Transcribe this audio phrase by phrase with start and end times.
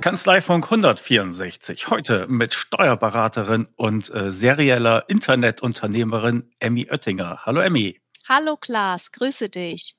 [0.00, 1.90] Kanzleifunk 164.
[1.90, 7.44] Heute mit Steuerberaterin und äh, serieller Internetunternehmerin Emmy Oettinger.
[7.44, 8.00] Hallo Emmy.
[8.26, 9.97] Hallo Klaas, grüße dich.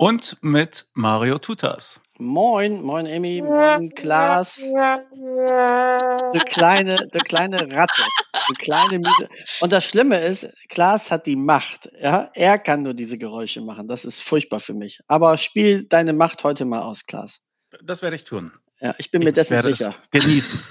[0.00, 2.00] Und mit Mario Tutas.
[2.20, 4.58] Moin, moin Emmy, moin Klaas.
[4.62, 8.02] Du kleine, du kleine Ratte,
[8.46, 9.28] du kleine Miete.
[9.60, 11.90] Und das Schlimme ist, Klaas hat die Macht.
[12.00, 12.30] Ja?
[12.34, 13.88] Er kann nur diese Geräusche machen.
[13.88, 15.00] Das ist furchtbar für mich.
[15.08, 17.40] Aber spiel deine Macht heute mal aus, Klaas.
[17.82, 18.52] Das werde ich tun.
[18.80, 19.96] Ja, ich bin mir dessen sicher.
[20.12, 20.62] genießen.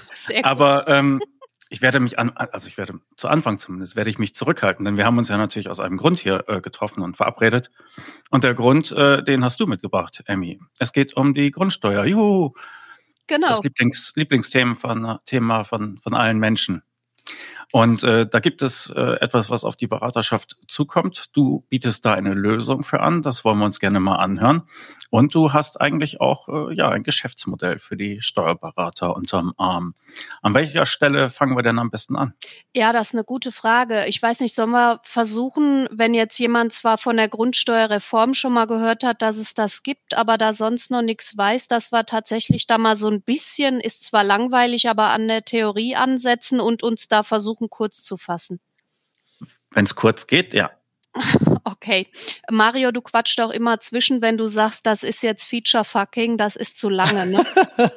[0.42, 1.20] Aber ähm,
[1.70, 4.96] ich werde mich an, also ich werde zu Anfang zumindest werde ich mich zurückhalten, denn
[4.96, 7.70] wir haben uns ja natürlich aus einem Grund hier äh, getroffen und verabredet.
[8.30, 10.60] Und der Grund, äh, den hast du mitgebracht, Emmy.
[10.78, 12.04] Es geht um die Grundsteuer.
[12.04, 12.52] Juhu.
[13.26, 13.48] Genau.
[13.48, 16.82] Das Lieblings, Lieblingsthema von, Thema von, von allen Menschen.
[17.72, 21.36] Und äh, da gibt es äh, etwas, was auf die Beraterschaft zukommt.
[21.36, 23.20] Du bietest da eine Lösung für an.
[23.20, 24.62] Das wollen wir uns gerne mal anhören.
[25.10, 29.94] Und du hast eigentlich auch äh, ja ein Geschäftsmodell für die Steuerberater unterm Arm.
[30.42, 32.34] An welcher Stelle fangen wir denn am besten an?
[32.74, 34.06] Ja, das ist eine gute Frage.
[34.06, 38.66] Ich weiß nicht, sollen wir versuchen, wenn jetzt jemand zwar von der Grundsteuerreform schon mal
[38.66, 42.66] gehört hat, dass es das gibt, aber da sonst noch nichts weiß, dass wir tatsächlich
[42.66, 47.08] da mal so ein bisschen, ist zwar langweilig, aber an der Theorie ansetzen und uns
[47.08, 48.60] da versuchen, versuchen, kurz zu fassen.
[49.70, 50.70] Wenn es kurz geht, ja.
[51.64, 52.06] Okay.
[52.50, 56.56] Mario, du quatscht auch immer zwischen, wenn du sagst, das ist jetzt Feature Fucking, das
[56.56, 57.44] ist zu lange, ne?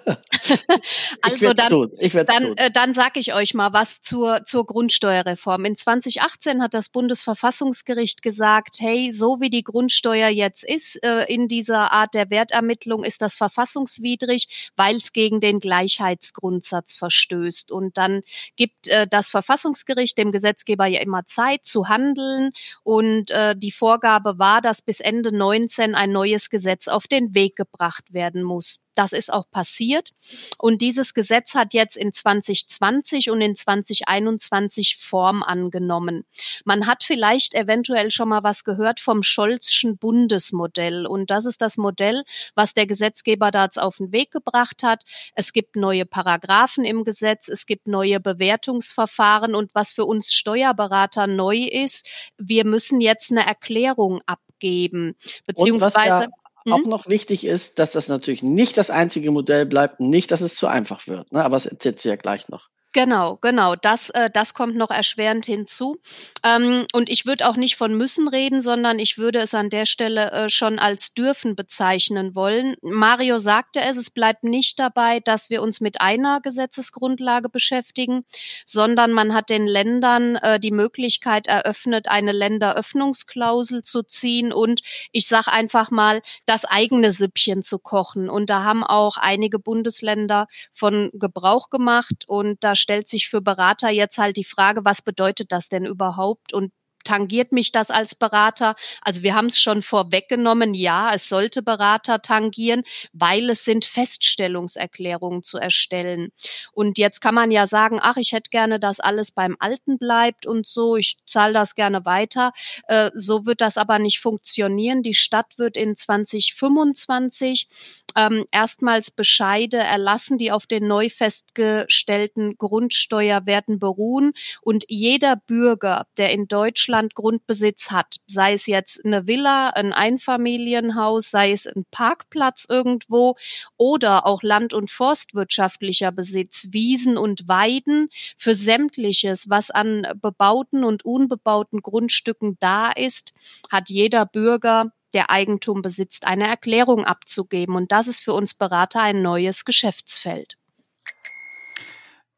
[1.21, 1.91] also dann, tun.
[2.25, 5.65] dann, äh, dann sag ich euch mal was zur, zur Grundsteuerreform.
[5.65, 11.47] In 2018 hat das Bundesverfassungsgericht gesagt, hey, so wie die Grundsteuer jetzt ist, äh, in
[11.47, 17.71] dieser Art der Wertermittlung ist das verfassungswidrig, weil es gegen den Gleichheitsgrundsatz verstößt.
[17.71, 18.21] Und dann
[18.55, 22.51] gibt äh, das Verfassungsgericht dem Gesetzgeber ja immer Zeit zu handeln
[22.83, 27.55] und äh, die Vorgabe war, dass bis Ende 19 ein neues Gesetz auf den Weg
[27.55, 28.83] gebracht werden muss.
[28.95, 30.11] Das ist auch passiert.
[30.57, 36.25] Und dieses Gesetz hat jetzt in 2020 und in 2021 Form angenommen.
[36.65, 41.05] Man hat vielleicht eventuell schon mal was gehört vom Scholzschen Bundesmodell.
[41.05, 45.03] Und das ist das Modell, was der Gesetzgeber da jetzt auf den Weg gebracht hat.
[45.35, 47.47] Es gibt neue Paragraphen im Gesetz.
[47.47, 49.55] Es gibt neue Bewertungsverfahren.
[49.55, 55.15] Und was für uns Steuerberater neu ist, wir müssen jetzt eine Erklärung abgeben.
[55.45, 56.27] Beziehungsweise
[56.69, 56.89] auch mhm.
[56.89, 60.67] noch wichtig ist, dass das natürlich nicht das einzige Modell bleibt, nicht, dass es zu
[60.67, 61.31] einfach wird.
[61.31, 61.43] Ne?
[61.43, 62.70] Aber das erzählt sie ja gleich noch.
[62.93, 63.75] Genau, genau.
[63.77, 66.01] Das, äh, das kommt noch erschwerend hinzu.
[66.43, 69.85] Ähm, und ich würde auch nicht von müssen reden, sondern ich würde es an der
[69.85, 72.75] Stelle äh, schon als dürfen bezeichnen wollen.
[72.81, 78.25] Mario sagte es, es bleibt nicht dabei, dass wir uns mit einer Gesetzesgrundlage beschäftigen,
[78.65, 84.81] sondern man hat den Ländern äh, die Möglichkeit eröffnet, eine Länderöffnungsklausel zu ziehen und
[85.13, 88.29] ich sage einfach mal, das eigene Süppchen zu kochen.
[88.29, 93.89] Und da haben auch einige Bundesländer von Gebrauch gemacht und da stellt sich für Berater
[93.89, 96.53] jetzt halt die Frage, was bedeutet das denn überhaupt?
[96.53, 96.71] Und
[97.03, 98.75] tangiert mich das als Berater?
[99.01, 105.43] Also wir haben es schon vorweggenommen, ja, es sollte Berater tangieren, weil es sind Feststellungserklärungen
[105.43, 106.31] zu erstellen.
[106.71, 110.45] Und jetzt kann man ja sagen, ach, ich hätte gerne, dass alles beim Alten bleibt
[110.45, 112.51] und so, ich zahle das gerne weiter.
[112.87, 115.03] Äh, so wird das aber nicht funktionieren.
[115.03, 117.67] Die Stadt wird in 2025
[118.15, 124.33] ähm, erstmals Bescheide erlassen, die auf den neu festgestellten Grundsteuerwerten beruhen.
[124.61, 129.93] Und jeder Bürger, der in Deutschland Deutschland Grundbesitz hat, sei es jetzt eine Villa, ein
[129.93, 133.37] Einfamilienhaus, sei es ein Parkplatz irgendwo
[133.77, 141.05] oder auch land- und forstwirtschaftlicher Besitz, Wiesen und Weiden, für sämtliches, was an bebauten und
[141.05, 143.33] unbebauten Grundstücken da ist,
[143.71, 147.77] hat jeder Bürger der Eigentum besitzt, eine Erklärung abzugeben.
[147.77, 150.57] Und das ist für uns Berater ein neues Geschäftsfeld.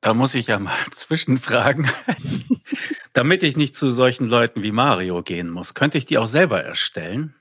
[0.03, 1.89] Da muss ich ja mal zwischenfragen.
[3.13, 6.61] Damit ich nicht zu solchen Leuten wie Mario gehen muss, könnte ich die auch selber
[6.63, 7.35] erstellen?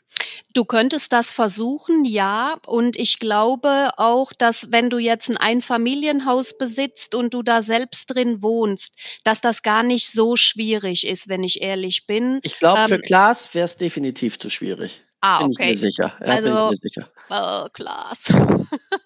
[0.52, 2.58] Du könntest das versuchen, ja.
[2.66, 8.06] Und ich glaube auch, dass wenn du jetzt ein Einfamilienhaus besitzt und du da selbst
[8.06, 8.94] drin wohnst,
[9.24, 12.40] dass das gar nicht so schwierig ist, wenn ich ehrlich bin.
[12.42, 15.02] Ich glaube, ähm, für Klaas wäre es definitiv zu schwierig.
[15.22, 15.46] Ah, okay.
[15.46, 16.16] Bin ich mir sicher.
[16.20, 17.10] Ja, also, bin ich mir sicher.
[17.28, 18.32] Äh, Klaas.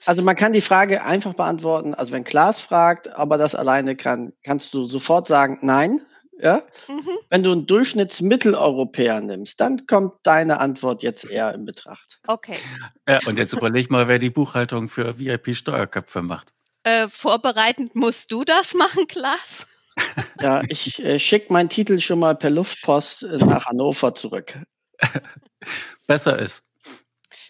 [0.06, 1.94] also man kann die Frage einfach beantworten.
[1.94, 6.00] Also wenn Klaas fragt, ob er das alleine kann, kannst du sofort sagen, nein.
[6.38, 6.62] Ja?
[6.88, 7.08] Mhm.
[7.30, 12.20] Wenn du einen Durchschnittsmitteleuropäer nimmst, dann kommt deine Antwort jetzt eher in Betracht.
[12.26, 12.56] Okay.
[13.08, 16.52] Ja, und jetzt überleg mal, wer die Buchhaltung für VIP-Steuerköpfe macht.
[16.82, 19.66] Äh, vorbereitend musst du das machen, Klaas?
[20.40, 24.58] Ja, ich äh, schicke meinen Titel schon mal per Luftpost nach Hannover zurück.
[26.06, 26.64] Besser ist.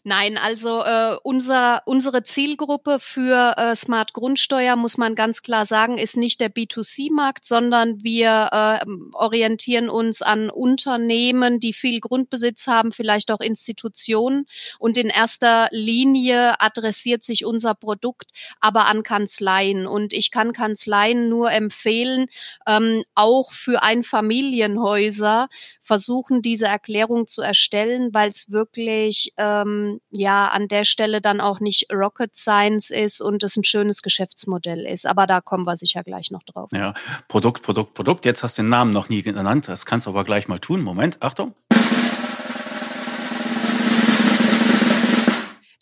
[0.09, 5.99] Nein, also äh, unser, unsere Zielgruppe für äh, Smart Grundsteuer, muss man ganz klar sagen,
[5.99, 12.93] ist nicht der B2C-Markt, sondern wir äh, orientieren uns an Unternehmen, die viel Grundbesitz haben,
[12.93, 14.47] vielleicht auch Institutionen.
[14.79, 18.31] Und in erster Linie adressiert sich unser Produkt
[18.61, 19.89] aber an Kanzleien.
[19.89, 22.29] Und ich kann Kanzleien nur empfehlen,
[22.69, 25.49] ähm, auch für Einfamilienhäuser
[25.83, 31.61] versuchen, diese Erklärung zu erstellen, weil es wirklich ähm, ja an der Stelle dann auch
[31.61, 35.07] nicht Rocket Science ist und es ein schönes Geschäftsmodell ist.
[35.07, 36.71] Aber da kommen wir sicher gleich noch drauf.
[36.73, 36.95] Ja,
[37.29, 38.25] Produkt, Produkt, Produkt.
[38.25, 39.69] Jetzt hast du den Namen noch nie genannt.
[39.69, 40.83] Das kannst du aber gleich mal tun.
[40.83, 41.55] Moment, Achtung.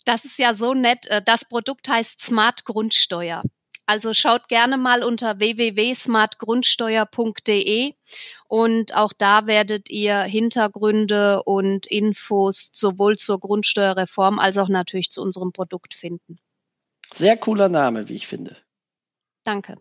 [0.05, 1.07] Das ist ja so nett.
[1.07, 3.41] Äh, das Produkt heißt Smart Grundsteuer.
[3.87, 7.93] Also schaut gerne mal unter www.smartgrundsteuer.de
[8.47, 15.21] und auch da werdet ihr Hintergründe und Infos sowohl zur Grundsteuerreform als auch natürlich zu
[15.21, 16.39] unserem Produkt finden.
[17.13, 18.57] Sehr cooler Name, wie ich finde.
[19.43, 19.77] Danke.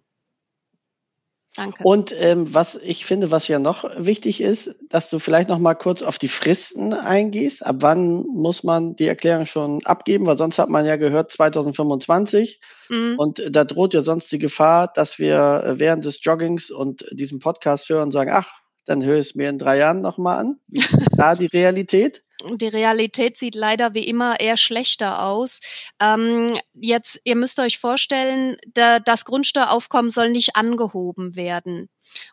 [1.56, 1.82] Danke.
[1.84, 5.74] Und ähm, was ich finde, was ja noch wichtig ist, dass du vielleicht noch mal
[5.74, 7.64] kurz auf die Fristen eingehst.
[7.64, 10.26] Ab wann muss man die Erklärung schon abgeben?
[10.26, 12.60] Weil sonst hat man ja gehört 2025.
[12.88, 13.14] Mhm.
[13.18, 17.88] Und da droht ja sonst die Gefahr, dass wir während des Joggings und diesem Podcast
[17.88, 20.60] hören und sagen, ach, dann höre ich es mir in drei Jahren noch mal an.
[20.68, 22.22] Wie ist da die Realität?
[22.52, 25.60] die Realität sieht leider wie immer eher schlechter aus.
[26.00, 31.88] Ähm, jetzt, ihr müsst euch vorstellen, da, das Grundsteueraufkommen soll nicht angehoben werden.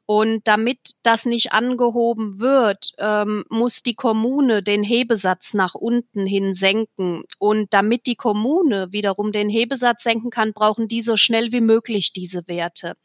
[0.06, 6.54] Und damit das nicht angehoben wird, ähm, muss die Kommune den Hebesatz nach unten hin
[6.54, 7.24] senken.
[7.40, 12.14] Und damit die Kommune wiederum den Hebesatz senken kann, brauchen die so schnell wie möglich
[12.14, 12.96] diese Werte.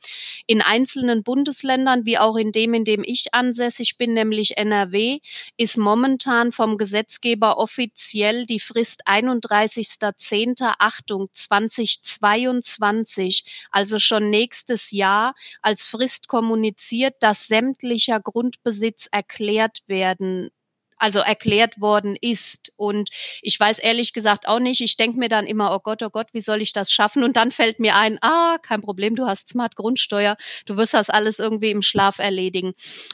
[0.46, 5.20] In einzelnen Bundesländern, wie auch in dem, in dem ich ansässig bin, nämlich NRW,
[5.56, 10.74] ist momentan vom Gesetzgeber offiziell die Frist 31.10.
[10.78, 20.50] Achtung 2022, also schon nächstes Jahr als Frist kommuniziert kommuniziert, dass sämtlicher Grundbesitz erklärt werden
[20.98, 22.72] also erklärt worden ist.
[22.76, 23.10] Und
[23.42, 26.28] ich weiß ehrlich gesagt auch nicht, ich denke mir dann immer, oh Gott, oh Gott,
[26.32, 27.22] wie soll ich das schaffen?
[27.22, 31.10] Und dann fällt mir ein, ah, kein Problem, du hast Smart Grundsteuer, du wirst das
[31.10, 32.72] alles irgendwie im Schlaf erledigen.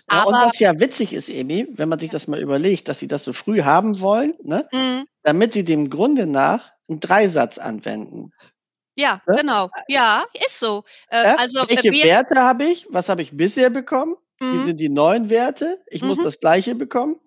[0.09, 3.09] Ja, und was ja witzig ist, Emi, wenn man sich das mal überlegt, dass sie
[3.09, 4.69] das so früh haben wollen, ne?
[4.71, 5.07] Mhm.
[5.25, 8.31] damit sie dem Grunde nach einen Dreisatz anwenden.
[9.03, 9.37] Ja, ne?
[9.37, 9.71] genau.
[9.89, 10.85] Ja, ist so.
[11.09, 11.35] Äh, ja?
[11.37, 12.87] also, Welche wir, Werte habe ich?
[12.91, 14.15] Was habe ich bisher bekommen?
[14.39, 14.53] Mhm.
[14.53, 15.83] Wie sind die neuen Werte?
[15.89, 16.09] Ich mhm.
[16.09, 17.21] muss das Gleiche bekommen.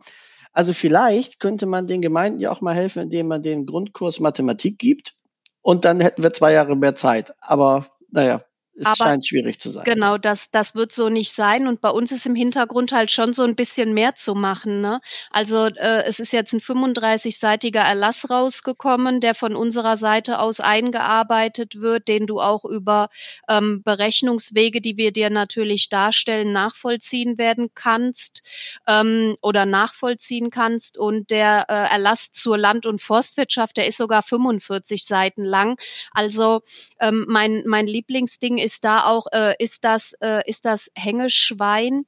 [0.53, 4.79] Also vielleicht könnte man den Gemeinden ja auch mal helfen, indem man den Grundkurs Mathematik
[4.79, 5.15] gibt.
[5.61, 7.33] Und dann hätten wir zwei Jahre mehr Zeit.
[7.41, 8.41] Aber naja,
[8.77, 9.85] es Aber scheint schwierig zu sein.
[9.85, 11.67] Genau, das, das wird so nicht sein.
[11.67, 14.81] Und bei uns ist im Hintergrund halt schon so ein bisschen mehr zu machen.
[14.81, 14.99] Ne?
[15.31, 21.79] Also äh, es ist jetzt ein 35-seitiger Erlass rausgekommen, der von unserer Seite aus eingearbeitet
[21.79, 23.09] wird, den du auch über
[23.47, 28.43] ähm, Berechnungswege, die wir dir natürlich darstellen, nachvollziehen werden kannst
[28.87, 30.97] ähm, oder nachvollziehen kannst.
[30.97, 35.79] Und der äh, Erlass zur Land- und Forstwirtschaft, der ist sogar 45 Seiten lang.
[36.11, 36.61] Also
[36.99, 42.05] ähm, mein, mein Lieblingsding ist da auch, äh, ist das, äh, ist das Hängeschwein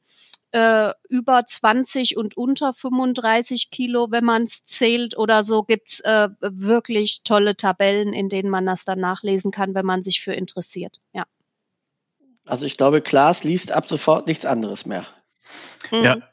[0.51, 6.30] äh, über 20 und unter 35 Kilo, wenn man es zählt oder so, gibt's äh,
[6.39, 10.99] wirklich tolle Tabellen, in denen man das dann nachlesen kann, wenn man sich für interessiert.
[11.14, 11.26] Ja.
[12.45, 15.06] Also ich glaube, Klaas liest ab sofort nichts anderes mehr.
[15.92, 16.23] Ja, mhm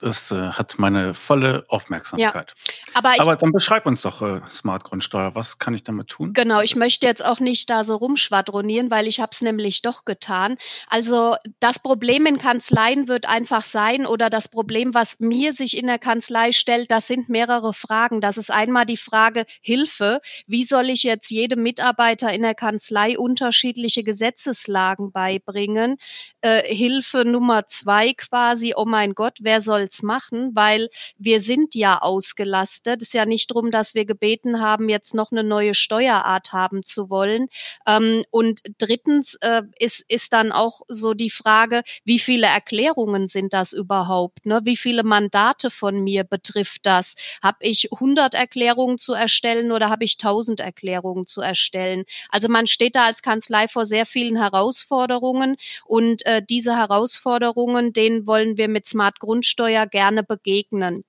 [0.00, 2.54] das äh, hat meine volle Aufmerksamkeit.
[2.66, 5.34] Ja, aber, aber dann beschreib uns doch äh, Smart Grundsteuer.
[5.34, 6.32] Was kann ich damit tun?
[6.32, 10.04] Genau, ich möchte jetzt auch nicht da so rumschwadronieren, weil ich habe es nämlich doch
[10.04, 10.56] getan.
[10.88, 15.86] Also das Problem in Kanzleien wird einfach sein oder das Problem, was mir sich in
[15.86, 18.20] der Kanzlei stellt, das sind mehrere Fragen.
[18.20, 20.20] Das ist einmal die Frage Hilfe.
[20.46, 25.96] Wie soll ich jetzt jedem Mitarbeiter in der Kanzlei unterschiedliche Gesetzeslagen beibringen?
[26.40, 30.88] Äh, Hilfe Nummer zwei quasi, oh mein Gott, wer soll soll's machen, weil
[31.18, 33.02] wir sind ja ausgelastet.
[33.02, 36.84] Es ist ja nicht darum, dass wir gebeten haben, jetzt noch eine neue Steuerart haben
[36.84, 37.48] zu wollen.
[37.86, 43.52] Ähm, und drittens äh, ist, ist dann auch so die Frage, wie viele Erklärungen sind
[43.52, 44.46] das überhaupt?
[44.46, 44.60] Ne?
[44.62, 47.16] Wie viele Mandate von mir betrifft das?
[47.42, 52.04] Habe ich 100 Erklärungen zu erstellen oder habe ich 1000 Erklärungen zu erstellen?
[52.28, 58.28] Also man steht da als Kanzlei vor sehr vielen Herausforderungen und äh, diese Herausforderungen, denen
[58.28, 61.04] wollen wir mit Smart Grundsteuer Mehrwertsteuer gerne begegnen.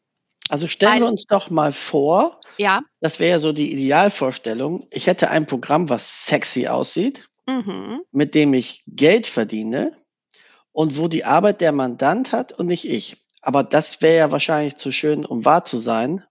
[0.49, 2.81] Also stellen wir uns doch mal vor, ja.
[2.99, 4.85] das wäre ja so die Idealvorstellung.
[4.91, 8.01] Ich hätte ein Programm, was sexy aussieht, mhm.
[8.11, 9.95] mit dem ich Geld verdiene
[10.71, 13.17] und wo die Arbeit der Mandant hat und nicht ich.
[13.41, 16.23] Aber das wäre ja wahrscheinlich zu schön, um wahr zu sein.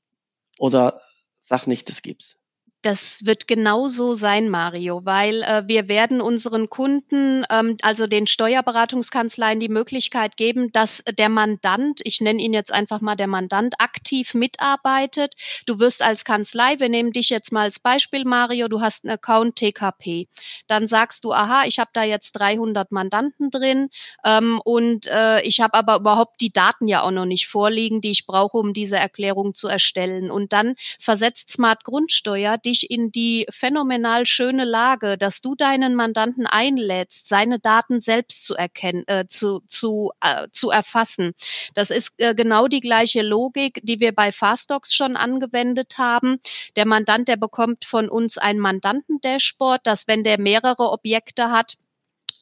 [0.59, 1.00] Oder
[1.47, 2.38] Sag nicht, das gibt's.
[2.85, 8.26] Das wird genau so sein, Mario, weil äh, wir werden unseren Kunden, ähm, also den
[8.26, 13.76] Steuerberatungskanzleien, die Möglichkeit geben, dass der Mandant, ich nenne ihn jetzt einfach mal der Mandant,
[13.79, 15.33] aktiv mitarbeitet.
[15.64, 19.14] Du wirst als Kanzlei, wir nehmen dich jetzt mal als Beispiel, Mario, du hast einen
[19.14, 20.29] Account TKP.
[20.67, 23.88] Dann sagst du, aha, ich habe da jetzt 300 Mandanten drin
[24.26, 28.11] ähm, und äh, ich habe aber überhaupt die Daten ja auch noch nicht vorliegen, die
[28.11, 30.31] ich brauche, um diese Erklärung zu erstellen.
[30.31, 35.95] Und dann versetzt Smart Grundsteuer dich dich in die phänomenal schöne Lage, dass du deinen
[35.95, 41.33] Mandanten einlädst, seine Daten selbst zu erkennen, äh, zu, zu, äh, zu erfassen.
[41.75, 46.40] Das ist äh, genau die gleiche Logik, die wir bei Fastdocs schon angewendet haben.
[46.76, 51.76] Der Mandant, der bekommt von uns ein Mandanten-Dashboard, dass wenn der mehrere Objekte hat,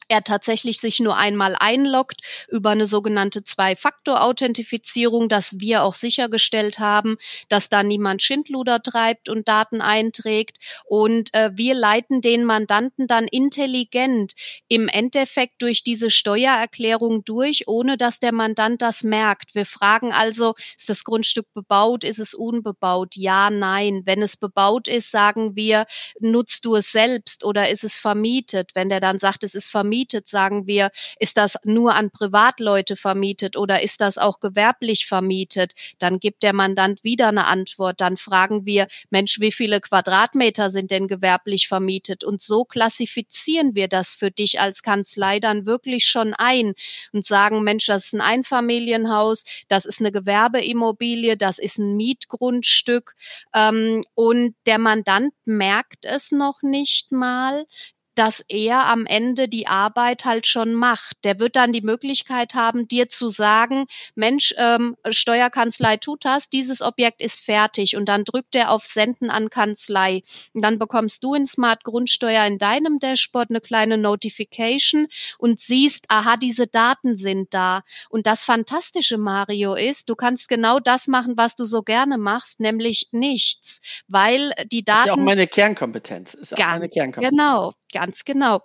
[0.07, 7.17] er tatsächlich sich nur einmal einloggt über eine sogenannte Zwei-Faktor-Authentifizierung, dass wir auch sichergestellt haben,
[7.49, 10.59] dass da niemand Schindluder treibt und Daten einträgt.
[10.85, 14.33] Und äh, wir leiten den Mandanten dann intelligent
[14.67, 19.55] im Endeffekt durch diese Steuererklärung durch, ohne dass der Mandant das merkt.
[19.55, 22.03] Wir fragen also, ist das Grundstück bebaut?
[22.03, 23.15] Ist es unbebaut?
[23.15, 24.01] Ja, nein.
[24.05, 25.85] Wenn es bebaut ist, sagen wir,
[26.19, 28.71] nutzt du es selbst oder ist es vermietet?
[28.73, 32.95] Wenn der dann sagt, es ist vermietet, vermietet, sagen wir, ist das nur an Privatleute
[32.95, 35.73] vermietet oder ist das auch gewerblich vermietet?
[35.99, 38.01] Dann gibt der Mandant wieder eine Antwort.
[38.01, 42.23] Dann fragen wir, Mensch, wie viele Quadratmeter sind denn gewerblich vermietet?
[42.23, 46.73] Und so klassifizieren wir das für dich als Kanzlei dann wirklich schon ein
[47.11, 53.13] und sagen, Mensch, das ist ein Einfamilienhaus, das ist eine Gewerbeimmobilie, das ist ein Mietgrundstück.
[53.53, 57.67] Ähm, und der Mandant merkt es noch nicht mal
[58.15, 61.17] dass er am Ende die Arbeit halt schon macht.
[61.23, 66.81] Der wird dann die Möglichkeit haben, dir zu sagen, Mensch, ähm, Steuerkanzlei tut das, dieses
[66.81, 70.23] Objekt ist fertig und dann drückt er auf Senden an Kanzlei.
[70.53, 76.05] Und dann bekommst du in Smart Grundsteuer in deinem Dashboard eine kleine Notification und siehst,
[76.07, 77.83] aha, diese Daten sind da.
[78.09, 82.59] Und das Fantastische, Mario, ist, du kannst genau das machen, was du so gerne machst,
[82.59, 84.97] nämlich nichts, weil die Daten.
[84.97, 86.33] Das ist ja auch meine Kernkompetenz.
[86.33, 87.31] Ist auch meine Kernkompetenz.
[87.31, 88.63] Genau, Ganz genau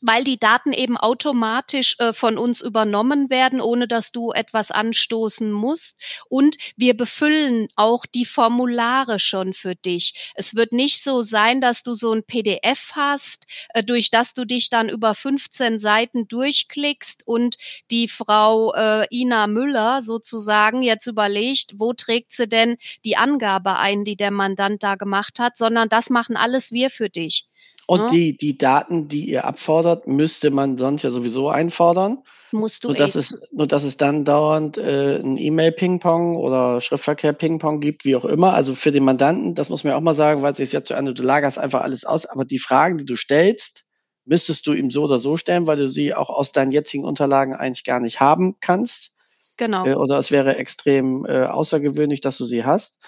[0.00, 5.50] weil die Daten eben automatisch äh, von uns übernommen werden, ohne dass du etwas anstoßen
[5.50, 5.98] musst.
[6.28, 10.32] Und wir befüllen auch die Formulare schon für dich.
[10.34, 14.44] Es wird nicht so sein, dass du so ein PDF hast, äh, durch das du
[14.44, 17.56] dich dann über 15 Seiten durchklickst und
[17.90, 24.04] die Frau äh, Ina Müller sozusagen jetzt überlegt, wo trägt sie denn die Angabe ein,
[24.04, 27.47] die der Mandant da gemacht hat, sondern das machen alles wir für dich.
[27.88, 28.06] Und ja.
[28.08, 32.18] die, die Daten, die ihr abfordert, müsste man sonst ja sowieso einfordern.
[32.52, 37.80] Musst du nur, dass es, nur dass es dann dauernd äh, ein E-Mail-Ping-Pong oder Schriftverkehr-Ping-Pong
[37.80, 38.52] gibt, wie auch immer.
[38.52, 40.84] Also für den Mandanten, das muss man ja auch mal sagen, weil es sich ja
[40.84, 43.84] zu Ende, du lagerst einfach alles aus, aber die Fragen, die du stellst,
[44.26, 47.54] müsstest du ihm so oder so stellen, weil du sie auch aus deinen jetzigen Unterlagen
[47.54, 49.12] eigentlich gar nicht haben kannst.
[49.56, 49.86] Genau.
[49.86, 52.98] Äh, oder es wäre extrem äh, außergewöhnlich, dass du sie hast.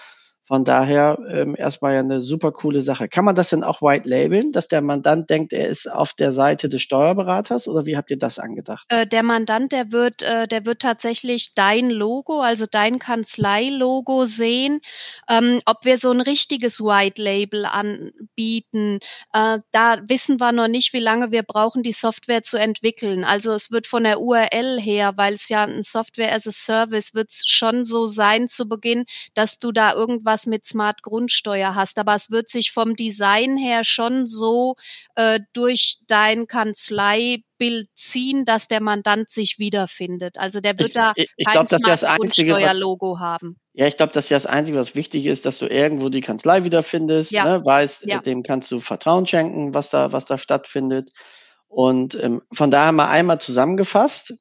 [0.51, 3.07] Von daher ähm, erstmal ja eine super coole Sache.
[3.07, 6.33] Kann man das denn auch white labeln, dass der Mandant denkt, er ist auf der
[6.33, 8.83] Seite des Steuerberaters oder wie habt ihr das angedacht?
[8.89, 14.81] Äh, der Mandant, der wird, äh, der wird tatsächlich dein Logo, also dein Kanzlei-Logo sehen.
[15.29, 18.99] Ähm, ob wir so ein richtiges White Label anbieten,
[19.31, 23.23] äh, da wissen wir noch nicht, wie lange wir brauchen, die Software zu entwickeln.
[23.23, 27.13] Also es wird von der URL her, weil es ja ein Software as a Service
[27.13, 31.97] wird schon so sein zu Beginn, dass du da irgendwas was mit Smart Grundsteuer hast,
[31.97, 34.75] aber es wird sich vom Design her schon so
[35.15, 40.37] äh, durch dein Kanzleibild ziehen, dass der Mandant sich wiederfindet.
[40.37, 43.57] Also der wird ich, da ich, ich kein glaub, Smart das Grundsteuerlogo haben.
[43.73, 46.21] Ja, ich glaube, das ist ja das Einzige, was wichtig ist, dass du irgendwo die
[46.21, 47.45] Kanzlei wiederfindest, ja.
[47.45, 48.19] ne, weißt, ja.
[48.19, 51.09] dem kannst du Vertrauen schenken, was da, was da stattfindet.
[51.67, 54.33] Und ähm, von daher mal einmal zusammengefasst,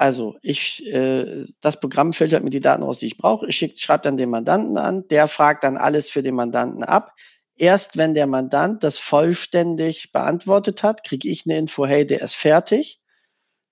[0.00, 3.46] also ich, äh, das Programm filtert mir die Daten raus, die ich brauche.
[3.46, 7.12] Ich schreibe dann den Mandanten an, der fragt dann alles für den Mandanten ab.
[7.54, 12.34] Erst wenn der Mandant das vollständig beantwortet hat, kriege ich eine Info, hey, der ist
[12.34, 13.02] fertig.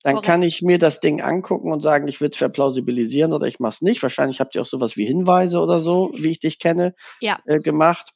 [0.02, 0.26] Dann Correct.
[0.26, 3.72] kann ich mir das Ding angucken und sagen, ich will es verplausibilisieren oder ich mache
[3.72, 4.02] es nicht.
[4.02, 7.40] Wahrscheinlich habt ihr auch sowas wie Hinweise oder so, wie ich dich kenne, ja.
[7.46, 8.10] äh, gemacht.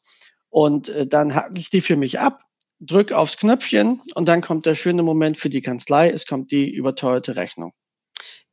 [0.50, 2.40] Und äh, dann hacke ich die für mich ab,
[2.78, 6.10] drück aufs Knöpfchen und dann kommt der schöne Moment für die Kanzlei.
[6.10, 7.72] Es kommt die überteuerte Rechnung.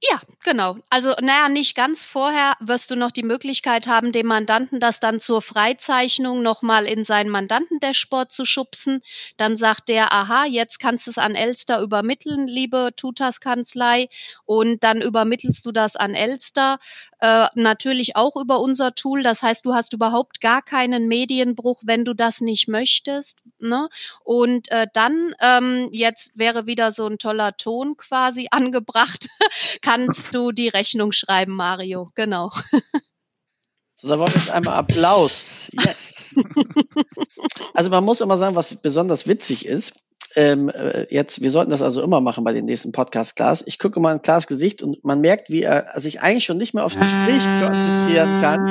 [0.01, 0.77] Ja, genau.
[0.89, 5.20] Also, naja, nicht ganz vorher wirst du noch die Möglichkeit haben, dem Mandanten das dann
[5.20, 9.01] zur Freizeichnung nochmal in seinen Mandantendashboard zu schubsen.
[9.36, 14.08] Dann sagt der, aha, jetzt kannst du es an Elster übermitteln, liebe Tutas-Kanzlei.
[14.46, 16.79] Und dann übermittelst du das an Elster.
[17.20, 19.22] Äh, natürlich auch über unser Tool.
[19.22, 23.39] Das heißt, du hast überhaupt gar keinen Medienbruch, wenn du das nicht möchtest.
[23.60, 23.89] Ne?
[24.24, 29.27] Und äh, dann, ähm, jetzt wäre wieder so ein toller Ton quasi angebracht
[29.89, 32.12] kannst du die Rechnung schreiben, Mario.
[32.15, 32.51] Genau.
[33.96, 35.69] So, da wollen wir jetzt einmal Applaus.
[35.74, 36.24] Yes.
[37.74, 39.93] also man muss immer sagen, was besonders witzig ist.
[40.36, 43.63] Ähm, äh, jetzt, wir sollten das also immer machen bei den nächsten Podcast Klaas.
[43.65, 46.74] Ich gucke mal in Klaas Gesicht und man merkt, wie er sich eigentlich schon nicht
[46.74, 48.67] mehr aufs Gespräch konzentrieren kann,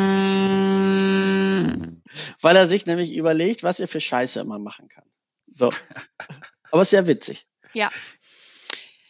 [2.40, 5.04] weil er sich nämlich überlegt, was er für Scheiße immer machen kann.
[5.46, 5.70] So.
[6.70, 7.46] Aber sehr witzig.
[7.75, 7.90] Ja.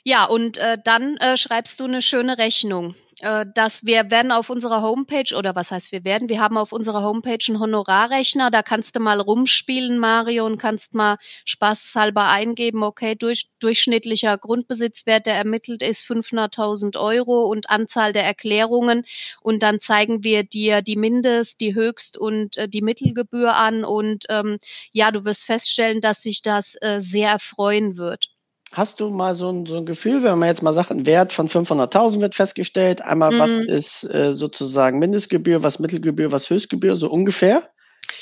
[0.09, 2.95] Ja, und äh, dann äh, schreibst du eine schöne Rechnung.
[3.21, 6.73] Äh, dass wir werden auf unserer Homepage, oder was heißt wir werden, wir haben auf
[6.73, 12.83] unserer Homepage einen Honorarrechner, da kannst du mal rumspielen, Mario, und kannst mal spaßhalber eingeben,
[12.83, 19.05] okay, durch, durchschnittlicher Grundbesitzwert, der ermittelt ist 500.000 Euro und Anzahl der Erklärungen
[19.43, 24.25] und dann zeigen wir dir die Mindest-, die Höchst- und äh, die Mittelgebühr an und
[24.31, 24.57] ähm,
[24.91, 28.38] ja, du wirst feststellen, dass sich das äh, sehr erfreuen wird.
[28.73, 31.33] Hast du mal so ein, so ein Gefühl, wenn man jetzt mal sagt, ein Wert
[31.33, 33.39] von 500.000 wird festgestellt, einmal mhm.
[33.39, 37.71] was ist äh, sozusagen Mindestgebühr, was Mittelgebühr, was Höchstgebühr, so ungefähr?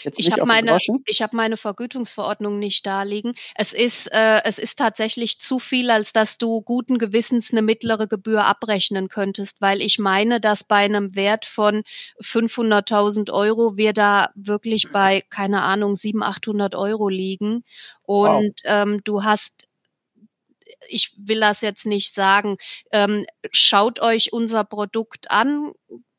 [0.02, 0.76] Jetzt ich habe meine,
[1.06, 3.34] ich hab meine Vergütungsverordnung nicht da liegen.
[3.54, 8.06] Es ist, äh, es ist tatsächlich zu viel, als dass du guten Gewissens eine mittlere
[8.06, 11.82] Gebühr abrechnen könntest, weil ich meine, dass bei einem Wert von
[12.20, 17.64] 500.000 Euro wir da wirklich bei, keine Ahnung, 700, 800 Euro liegen.
[18.02, 18.64] Und wow.
[18.64, 19.68] ähm, du hast
[20.88, 22.56] ich will das jetzt nicht sagen.
[22.92, 25.72] Ähm, schaut euch unser Produkt an,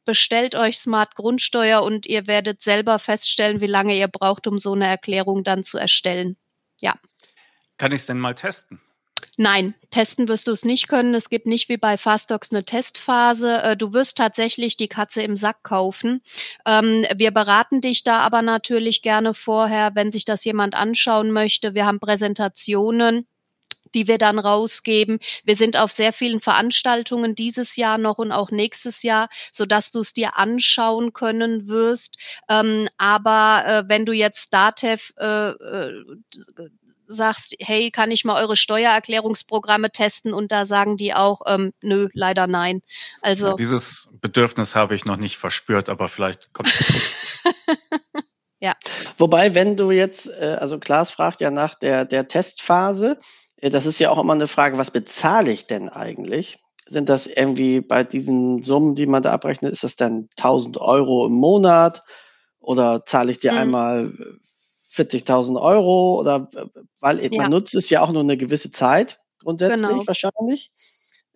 [0.06, 4.74] bestellt euch Smart Grundsteuer und ihr werdet selber feststellen, wie lange ihr braucht, um so
[4.74, 6.38] eine Erklärung dann zu erstellen.
[6.82, 6.96] Ja.
[7.78, 8.82] Kann ich es denn mal testen?
[9.40, 11.14] Nein, testen wirst du es nicht können.
[11.14, 13.62] Es gibt nicht wie bei Fastox eine Testphase.
[13.62, 16.22] Äh, du wirst tatsächlich die Katze im Sack kaufen.
[16.66, 21.76] Ähm, wir beraten dich da aber natürlich gerne vorher, wenn sich das jemand anschauen möchte.
[21.76, 23.28] Wir haben Präsentationen
[23.94, 25.20] die wir dann rausgeben.
[25.44, 29.92] Wir sind auf sehr vielen Veranstaltungen dieses Jahr noch und auch nächstes Jahr, so dass
[29.92, 32.18] du es dir anschauen können wirst.
[32.50, 36.04] Ähm, aber äh, wenn du jetzt Datev äh, äh,
[37.08, 40.34] sagst, hey, kann ich mal eure Steuererklärungsprogramme testen?
[40.34, 42.82] Und da sagen die auch, ähm, nö, leider nein.
[43.22, 46.72] Also ja, dieses Bedürfnis habe ich noch nicht verspürt, aber vielleicht kommt.
[48.60, 48.76] ja.
[49.18, 53.20] Wobei, wenn du jetzt, äh, also Klaas fragt ja nach der der Testphase.
[53.62, 56.58] Das ist ja auch immer eine Frage, was bezahle ich denn eigentlich?
[56.88, 61.26] Sind das irgendwie bei diesen Summen, die man da abrechnet, ist das dann 1000 Euro
[61.26, 62.02] im Monat
[62.60, 63.58] oder zahle ich dir mhm.
[63.58, 64.14] einmal
[64.94, 66.50] 40.000 Euro oder
[67.00, 67.42] weil ja.
[67.42, 70.08] man nutzt es ja auch nur eine gewisse Zeit grundsätzlich genau.
[70.08, 70.72] wahrscheinlich.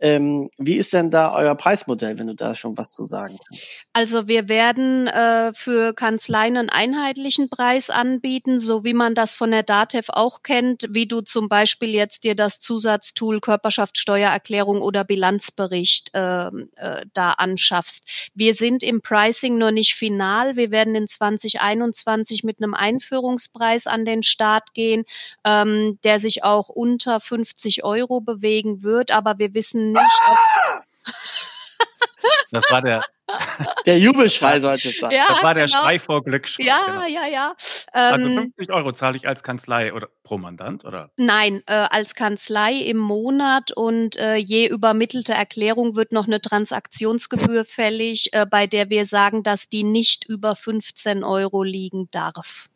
[0.02, 3.64] Ähm, wie ist denn da euer Preismodell, wenn du da schon was zu sagen kannst?
[3.94, 9.52] Also wir werden äh, für Kanzleien einen einheitlichen Preis anbieten, so wie man das von
[9.52, 16.16] der DATEV auch kennt, wie du zum Beispiel jetzt dir das Zusatztool Körperschaftssteuererklärung oder Bilanzbericht
[16.16, 18.04] äh, äh, da anschaffst.
[18.34, 20.56] Wir sind im Pricing nur nicht final.
[20.56, 25.04] Wir werden in 2021 mit einem Einführungspreis an den Start gehen,
[25.46, 30.22] ähm, der sich auch unter 50 Euro bewegen wird, aber wir wissen nicht.
[30.26, 30.82] Ah!
[32.52, 33.04] Das war der.
[33.86, 35.12] Der Jubelschrei sollte es sein.
[35.12, 35.80] Ja, das war der genau.
[35.80, 36.48] Schrei vor Glück.
[36.60, 37.06] Ja, genau.
[37.08, 37.56] ja, ja.
[37.94, 41.12] Also 50 ähm, Euro zahle ich als Kanzlei oder pro Mandant, oder?
[41.16, 47.64] Nein, äh, als Kanzlei im Monat und äh, je übermittelte Erklärung wird noch eine Transaktionsgebühr
[47.64, 52.68] fällig, äh, bei der wir sagen, dass die nicht über 15 Euro liegen darf.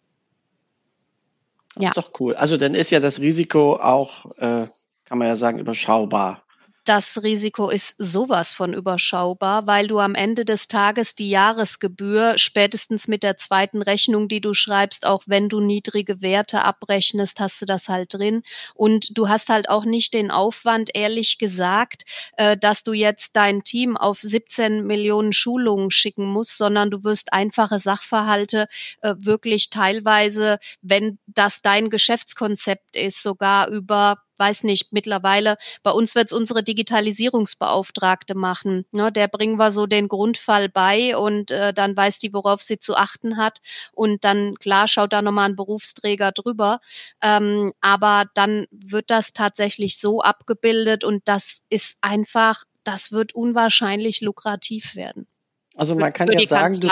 [1.78, 1.92] Ja.
[1.92, 2.34] Doch cool.
[2.36, 4.68] Also dann ist ja das Risiko auch, äh,
[5.04, 6.45] kann man ja sagen, überschaubar
[6.86, 13.08] das Risiko ist sowas von überschaubar, weil du am Ende des Tages die Jahresgebühr spätestens
[13.08, 17.66] mit der zweiten Rechnung, die du schreibst, auch wenn du niedrige Werte abrechnest, hast du
[17.66, 18.44] das halt drin.
[18.76, 22.06] Und du hast halt auch nicht den Aufwand, ehrlich gesagt,
[22.38, 27.34] äh, dass du jetzt dein Team auf 17 Millionen Schulungen schicken musst, sondern du wirst
[27.34, 28.68] einfache Sachverhalte
[29.02, 36.16] äh, wirklich teilweise, wenn das dein Geschäftskonzept ist, sogar über weiß nicht, mittlerweile, bei uns
[36.16, 38.86] wird es unsere Digitalisierungsbeauftragte machen.
[38.92, 39.12] Ne?
[39.12, 42.96] Der bringen wir so den Grundfall bei und äh, dann weiß die, worauf sie zu
[42.96, 43.62] achten hat.
[43.94, 46.80] Und dann, klar, schaut da nochmal ein Berufsträger drüber.
[47.22, 54.22] Ähm, aber dann wird das tatsächlich so abgebildet und das ist einfach das wird unwahrscheinlich
[54.22, 55.28] lukrativ werden.
[55.76, 56.88] Also man kann ja sagen, du,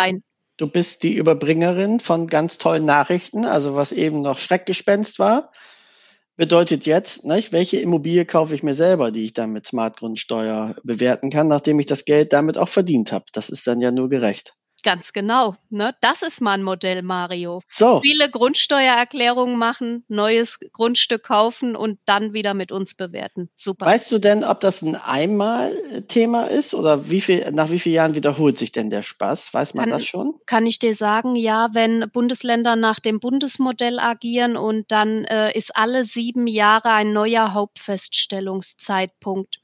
[0.57, 5.51] du bist die Überbringerin von ganz tollen Nachrichten, also was eben noch Schreckgespenst war,
[6.35, 10.75] bedeutet jetzt, nicht, welche Immobilie kaufe ich mir selber, die ich dann mit Smart Grundsteuer
[10.83, 13.25] bewerten kann, nachdem ich das Geld damit auch verdient habe.
[13.33, 14.53] Das ist dann ja nur gerecht.
[14.83, 15.55] Ganz genau.
[15.69, 15.95] Ne?
[16.01, 17.61] Das ist mal ein Modell, Mario.
[17.65, 18.01] So.
[18.01, 23.49] Viele Grundsteuererklärungen machen, neues Grundstück kaufen und dann wieder mit uns bewerten.
[23.55, 23.85] Super.
[23.85, 28.15] Weißt du denn, ob das ein Einmal-Thema ist oder wie viel, nach wie vielen Jahren
[28.15, 29.53] wiederholt sich denn der Spaß?
[29.53, 30.33] Weiß man kann, das schon?
[30.45, 35.77] Kann ich dir sagen, ja, wenn Bundesländer nach dem Bundesmodell agieren und dann äh, ist
[35.77, 39.61] alle sieben Jahre ein neuer Hauptfeststellungszeitpunkt.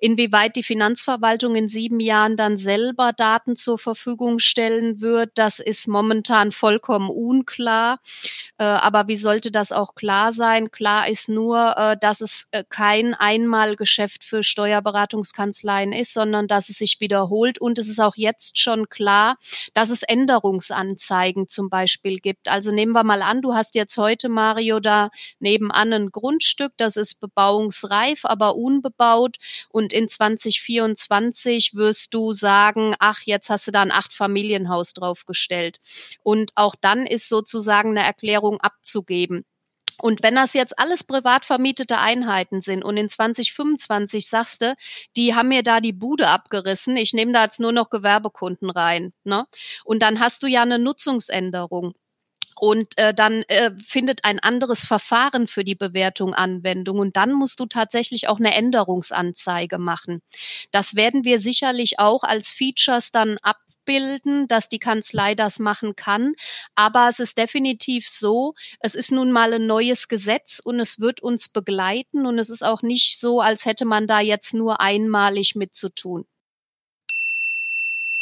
[0.00, 5.58] Inwieweit die Finanzverwaltung in sieben Jahren dann selber Daten zur Verfügung stellt, stellen wird, das
[5.58, 8.00] ist momentan vollkommen unklar.
[8.56, 10.70] Äh, aber wie sollte das auch klar sein?
[10.70, 16.78] Klar ist nur, äh, dass es äh, kein Einmalgeschäft für Steuerberatungskanzleien ist, sondern dass es
[16.78, 17.60] sich wiederholt.
[17.60, 19.36] Und es ist auch jetzt schon klar,
[19.74, 22.48] dass es Änderungsanzeigen zum Beispiel gibt.
[22.48, 26.96] Also nehmen wir mal an, du hast jetzt heute, Mario, da nebenan ein Grundstück, das
[26.96, 29.36] ist bebauungsreif, aber unbebaut.
[29.68, 35.80] Und in 2024 wirst du sagen, ach, jetzt hast du da ein Acht-Familien Familienhaus draufgestellt.
[36.22, 39.44] Und auch dann ist sozusagen eine Erklärung abzugeben.
[39.98, 44.74] Und wenn das jetzt alles privat vermietete Einheiten sind und in 2025 sagst du,
[45.16, 49.14] die haben mir da die Bude abgerissen, ich nehme da jetzt nur noch Gewerbekunden rein,
[49.24, 49.46] ne?
[49.84, 51.94] Und dann hast du ja eine Nutzungsänderung.
[52.58, 56.98] Und äh, dann äh, findet ein anderes Verfahren für die Bewertung Anwendung.
[56.98, 60.22] Und dann musst du tatsächlich auch eine Änderungsanzeige machen.
[60.70, 65.96] Das werden wir sicherlich auch als Features dann ab abbilden, dass die Kanzlei das machen
[65.96, 66.34] kann.
[66.74, 71.22] Aber es ist definitiv so, es ist nun mal ein neues Gesetz und es wird
[71.22, 75.54] uns begleiten und es ist auch nicht so, als hätte man da jetzt nur einmalig
[75.54, 76.26] mit zu tun.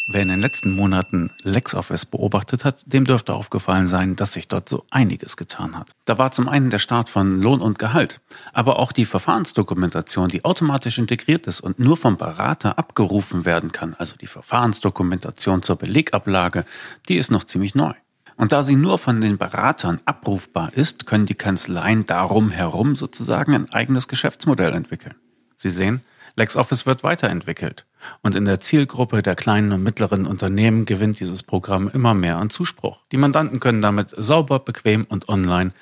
[0.06, 4.68] Wer in den letzten Monaten LexOffice beobachtet hat, dem dürfte aufgefallen sein, dass sich dort
[4.68, 5.92] so einiges getan hat.
[6.04, 8.20] Da war zum einen der Start von Lohn und Gehalt,
[8.52, 13.94] aber auch die Verfahrensdokumentation, die automatisch integriert ist und nur vom Berater abgerufen werden kann,
[13.94, 16.66] also die Verfahrensdokumentation zur Belegablage,
[17.08, 17.94] die ist noch ziemlich neu.
[18.36, 23.54] Und da sie nur von den Beratern abrufbar ist, können die Kanzleien darum herum sozusagen
[23.54, 25.14] ein eigenes Geschäftsmodell entwickeln.
[25.56, 26.02] Sie sehen,
[26.36, 27.86] LexOffice wird weiterentwickelt
[28.22, 32.50] und in der Zielgruppe der kleinen und mittleren Unternehmen gewinnt dieses Programm immer mehr an
[32.50, 33.00] Zuspruch.
[33.12, 35.72] Die Mandanten können damit sauber, bequem und online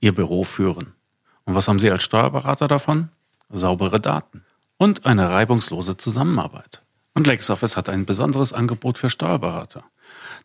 [0.00, 0.94] ihr Büro führen.
[1.44, 3.08] Und was haben Sie als Steuerberater davon?
[3.50, 4.44] Saubere Daten
[4.78, 6.82] und eine reibungslose Zusammenarbeit.
[7.14, 9.84] Und LexOffice hat ein besonderes Angebot für Steuerberater.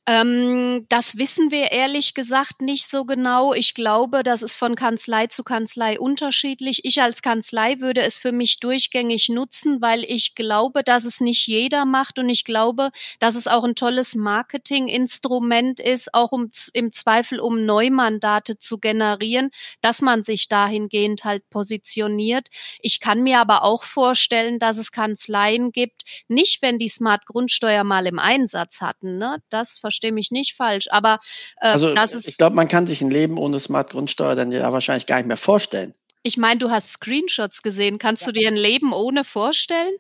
[0.07, 3.53] Ähm, das wissen wir ehrlich gesagt nicht so genau.
[3.53, 6.81] Ich glaube, das ist von Kanzlei zu Kanzlei unterschiedlich.
[6.85, 11.47] Ich als Kanzlei würde es für mich durchgängig nutzen, weil ich glaube, dass es nicht
[11.47, 16.91] jeder macht und ich glaube, dass es auch ein tolles Marketinginstrument ist, auch um im
[16.93, 22.47] Zweifel um Neumandate zu generieren, dass man sich dahingehend halt positioniert.
[22.81, 27.83] Ich kann mir aber auch vorstellen, dass es Kanzleien gibt, nicht wenn die Smart Grundsteuer
[27.83, 29.40] mal im Einsatz hatten, ne?
[29.49, 31.19] Das verstehe mich nicht falsch, aber
[31.59, 32.27] äh, also, das ist.
[32.27, 35.27] Ich glaube, man kann sich ein Leben ohne Smart Grundsteuer dann ja wahrscheinlich gar nicht
[35.27, 35.93] mehr vorstellen.
[36.23, 37.97] Ich meine, du hast Screenshots gesehen.
[37.97, 38.27] Kannst ja.
[38.27, 39.93] du dir ein Leben ohne vorstellen?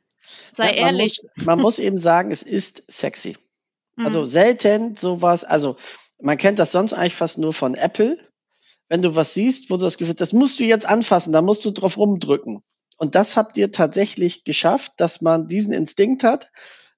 [0.51, 1.17] Sei ja, man ehrlich.
[1.35, 3.35] Muss, man muss eben sagen, es ist sexy.
[3.97, 4.25] Also mhm.
[4.25, 5.77] selten sowas, also
[6.21, 8.17] man kennt das sonst eigentlich fast nur von Apple.
[8.87, 11.65] Wenn du was siehst, wo du das Gefühl, das musst du jetzt anfassen, da musst
[11.65, 12.61] du drauf rumdrücken.
[12.97, 16.51] Und das habt ihr tatsächlich geschafft, dass man diesen Instinkt hat,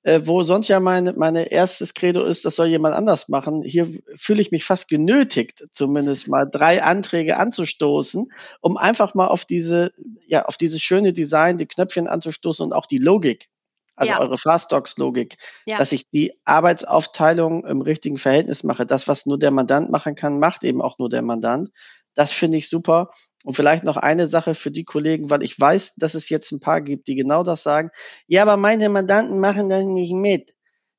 [0.04, 3.64] äh, wo sonst ja mein meine erstes Credo ist, das soll jemand anders machen.
[3.64, 9.46] Hier fühle ich mich fast genötigt, zumindest mal drei Anträge anzustoßen, um einfach mal auf
[9.46, 9.94] diese,
[10.28, 13.50] ja, auf dieses schöne Design, die Knöpfchen anzustoßen und auch die Logik,
[13.96, 14.20] also ja.
[14.20, 15.78] eure Fastdocs-Logik, ja.
[15.78, 18.86] dass ich die Arbeitsaufteilung im richtigen Verhältnis mache.
[18.86, 21.70] Das, was nur der Mandant machen kann, macht eben auch nur der Mandant.
[22.16, 23.12] Das finde ich super.
[23.44, 26.60] Und vielleicht noch eine Sache für die Kollegen, weil ich weiß, dass es jetzt ein
[26.60, 27.90] paar gibt, die genau das sagen.
[28.28, 30.54] Ja, aber meine Mandanten machen das nicht mit.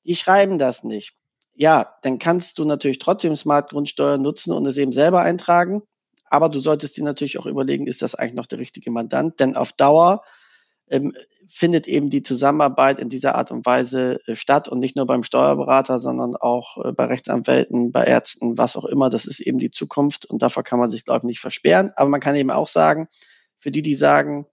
[0.05, 1.15] Die schreiben das nicht.
[1.55, 5.83] Ja, dann kannst du natürlich trotzdem Smart Grundsteuer nutzen und es eben selber eintragen.
[6.27, 9.39] Aber du solltest dir natürlich auch überlegen, ist das eigentlich noch der richtige Mandant?
[9.41, 10.23] Denn auf Dauer
[10.89, 11.15] ähm,
[11.49, 15.23] findet eben die Zusammenarbeit in dieser Art und Weise äh, statt und nicht nur beim
[15.23, 19.11] Steuerberater, sondern auch äh, bei Rechtsanwälten, bei Ärzten, was auch immer.
[19.11, 21.93] Das ist eben die Zukunft und davor kann man sich, glaube ich, nicht versperren.
[21.97, 23.09] Aber man kann eben auch sagen,
[23.59, 24.47] für die, die sagen,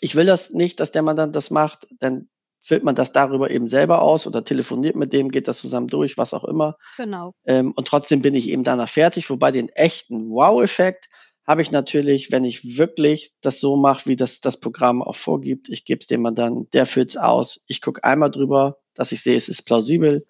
[0.00, 2.28] ich will das nicht, dass der Mandant das macht, dann
[2.62, 6.18] füllt man das darüber eben selber aus oder telefoniert mit dem, geht das zusammen durch,
[6.18, 6.76] was auch immer.
[6.96, 7.34] Genau.
[7.46, 11.08] Ähm, und trotzdem bin ich eben danach fertig, wobei den echten Wow-Effekt
[11.50, 15.68] habe ich natürlich, wenn ich wirklich das so mache, wie das das Programm auch vorgibt.
[15.68, 17.60] Ich gebe es dem Mandanten, der füllt es aus.
[17.66, 20.24] Ich gucke einmal drüber, dass ich sehe, es ist plausibel.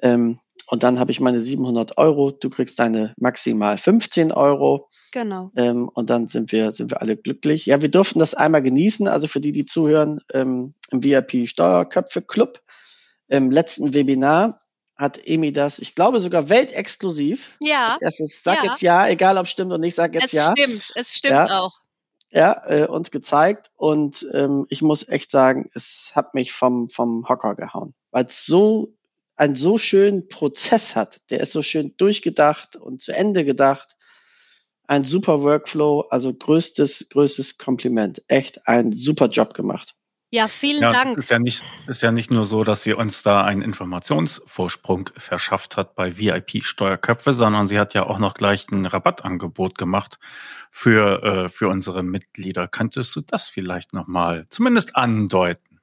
[0.00, 0.38] Ähm,
[0.68, 2.30] und dann habe ich meine 700 Euro.
[2.30, 4.88] Du kriegst deine maximal 15 Euro.
[5.10, 5.50] Genau.
[5.56, 7.66] Ähm, und dann sind wir, sind wir alle glücklich.
[7.66, 9.08] Ja, wir durften das einmal genießen.
[9.08, 12.60] Also für die, die zuhören, ähm, im VIP Steuerköpfe Club
[13.26, 14.60] im letzten Webinar
[14.96, 17.56] hat Emi das, ich glaube sogar weltexklusiv.
[17.60, 17.98] Ja.
[18.00, 18.70] Erstes, sag ja.
[18.70, 20.52] jetzt ja, egal ob stimmt oder nicht, sag jetzt es ja.
[20.56, 21.60] Es stimmt, es stimmt ja.
[21.60, 21.80] auch.
[22.30, 27.28] Ja, äh, uns gezeigt und ähm, ich muss echt sagen, es hat mich vom, vom
[27.28, 28.96] Hocker gehauen, weil es so
[29.36, 31.20] einen so schönen Prozess hat.
[31.30, 33.96] Der ist so schön durchgedacht und zu Ende gedacht.
[34.86, 38.22] Ein super Workflow, also größtes, größtes Kompliment.
[38.28, 39.94] Echt ein super Job gemacht.
[40.34, 41.12] Ja, vielen ja, Dank.
[41.12, 45.10] Es ist ja, nicht, ist ja nicht nur so, dass sie uns da einen Informationsvorsprung
[45.16, 50.18] verschafft hat bei VIP-Steuerköpfe, sondern sie hat ja auch noch gleich ein Rabattangebot gemacht
[50.72, 52.66] für, äh, für unsere Mitglieder.
[52.66, 55.73] Könntest du das vielleicht nochmal zumindest andeuten?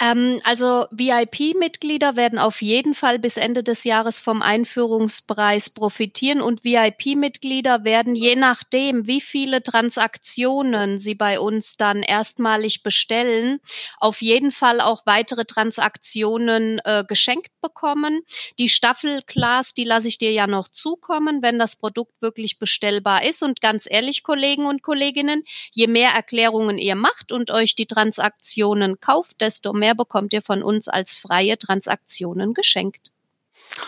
[0.00, 6.64] Ähm, also VIP-Mitglieder werden auf jeden Fall bis Ende des Jahres vom Einführungspreis profitieren und
[6.64, 13.60] VIP-Mitglieder werden je nachdem, wie viele Transaktionen sie bei uns dann erstmalig bestellen,
[13.98, 18.26] auf jeden Fall auch weitere Transaktionen äh, geschenkt bekommen.
[18.58, 23.42] Die Staffelclass, die lasse ich dir ja noch zukommen, wenn das Produkt wirklich bestellbar ist.
[23.42, 29.00] Und ganz ehrlich, Kollegen und Kolleginnen, je mehr Erklärungen ihr macht und euch die Transaktionen
[29.00, 33.12] kauft, desto mehr bekommt ihr von uns als freie Transaktionen geschenkt.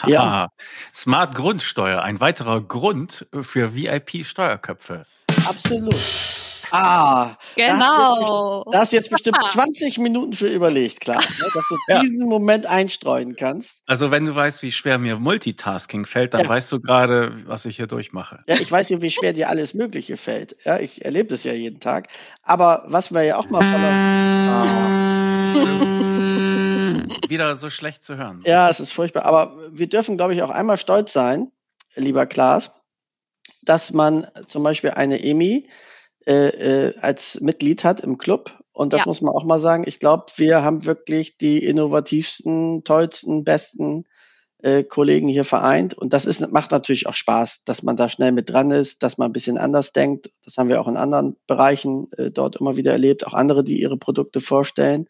[0.06, 0.50] Ja.
[0.94, 5.04] Smart Grundsteuer, ein weiterer Grund für VIP-Steuerköpfe.
[5.46, 6.43] Absolut.
[6.70, 8.64] Ah, genau.
[8.70, 12.00] Da hast du jetzt bestimmt 20 Minuten für überlegt, klar, ne, dass du ja.
[12.00, 13.82] diesen Moment einstreuen kannst.
[13.86, 16.48] Also wenn du weißt, wie schwer mir Multitasking fällt, dann ja.
[16.48, 18.38] weißt du gerade, was ich hier durchmache.
[18.46, 20.56] Ja, ich weiß ja, wie schwer dir alles Mögliche fällt.
[20.64, 22.08] Ja, ich erlebe das ja jeden Tag.
[22.42, 23.80] Aber was wir ja auch mal von
[27.28, 28.40] Wieder so schlecht zu hören.
[28.44, 29.24] Ja, es ist furchtbar.
[29.24, 31.50] Aber wir dürfen, glaube ich, auch einmal stolz sein,
[31.94, 32.80] lieber Klaas,
[33.62, 35.68] dass man zum Beispiel eine EMI
[36.26, 38.58] äh, äh, als Mitglied hat im Club.
[38.72, 39.06] Und das ja.
[39.06, 39.84] muss man auch mal sagen.
[39.86, 44.04] Ich glaube, wir haben wirklich die innovativsten, tollsten, besten
[44.64, 45.94] äh, Kollegen hier vereint.
[45.94, 49.18] Und das ist, macht natürlich auch Spaß, dass man da schnell mit dran ist, dass
[49.18, 50.30] man ein bisschen anders denkt.
[50.44, 53.26] Das haben wir auch in anderen Bereichen äh, dort immer wieder erlebt.
[53.26, 55.06] Auch andere, die ihre Produkte vorstellen.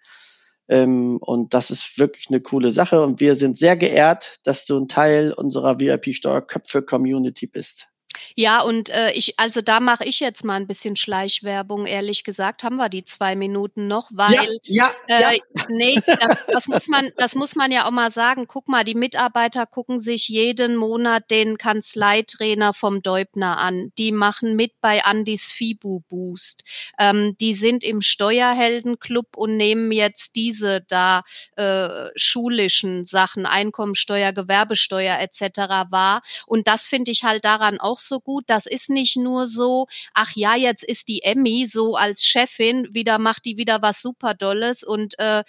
[0.68, 3.02] Ähm, und das ist wirklich eine coole Sache.
[3.02, 7.88] Und wir sind sehr geehrt, dass du ein Teil unserer VIP-Steuerköpfe-Community bist.
[8.34, 12.62] Ja, und äh, ich, also da mache ich jetzt mal ein bisschen Schleichwerbung, ehrlich gesagt,
[12.62, 15.64] haben wir die zwei Minuten noch, weil ja, ja, äh, ja.
[15.68, 18.46] nee, das, das muss man, das muss man ja auch mal sagen.
[18.46, 23.92] Guck mal, die Mitarbeiter gucken sich jeden Monat den Kanzleitrainer vom Deubner an.
[23.98, 26.64] Die machen mit bei Andys Fibu Boost.
[26.98, 31.22] Ähm, die sind im Steuerheldenclub und nehmen jetzt diese da
[31.56, 35.90] äh, schulischen Sachen, Einkommensteuer, Gewerbesteuer etc.
[35.90, 36.22] wahr.
[36.46, 38.44] Und das finde ich halt daran auch so gut.
[38.46, 43.18] Das ist nicht nur so, ach ja, jetzt ist die Emmy so als Chefin wieder,
[43.18, 45.44] macht die wieder was super Dolles und äh,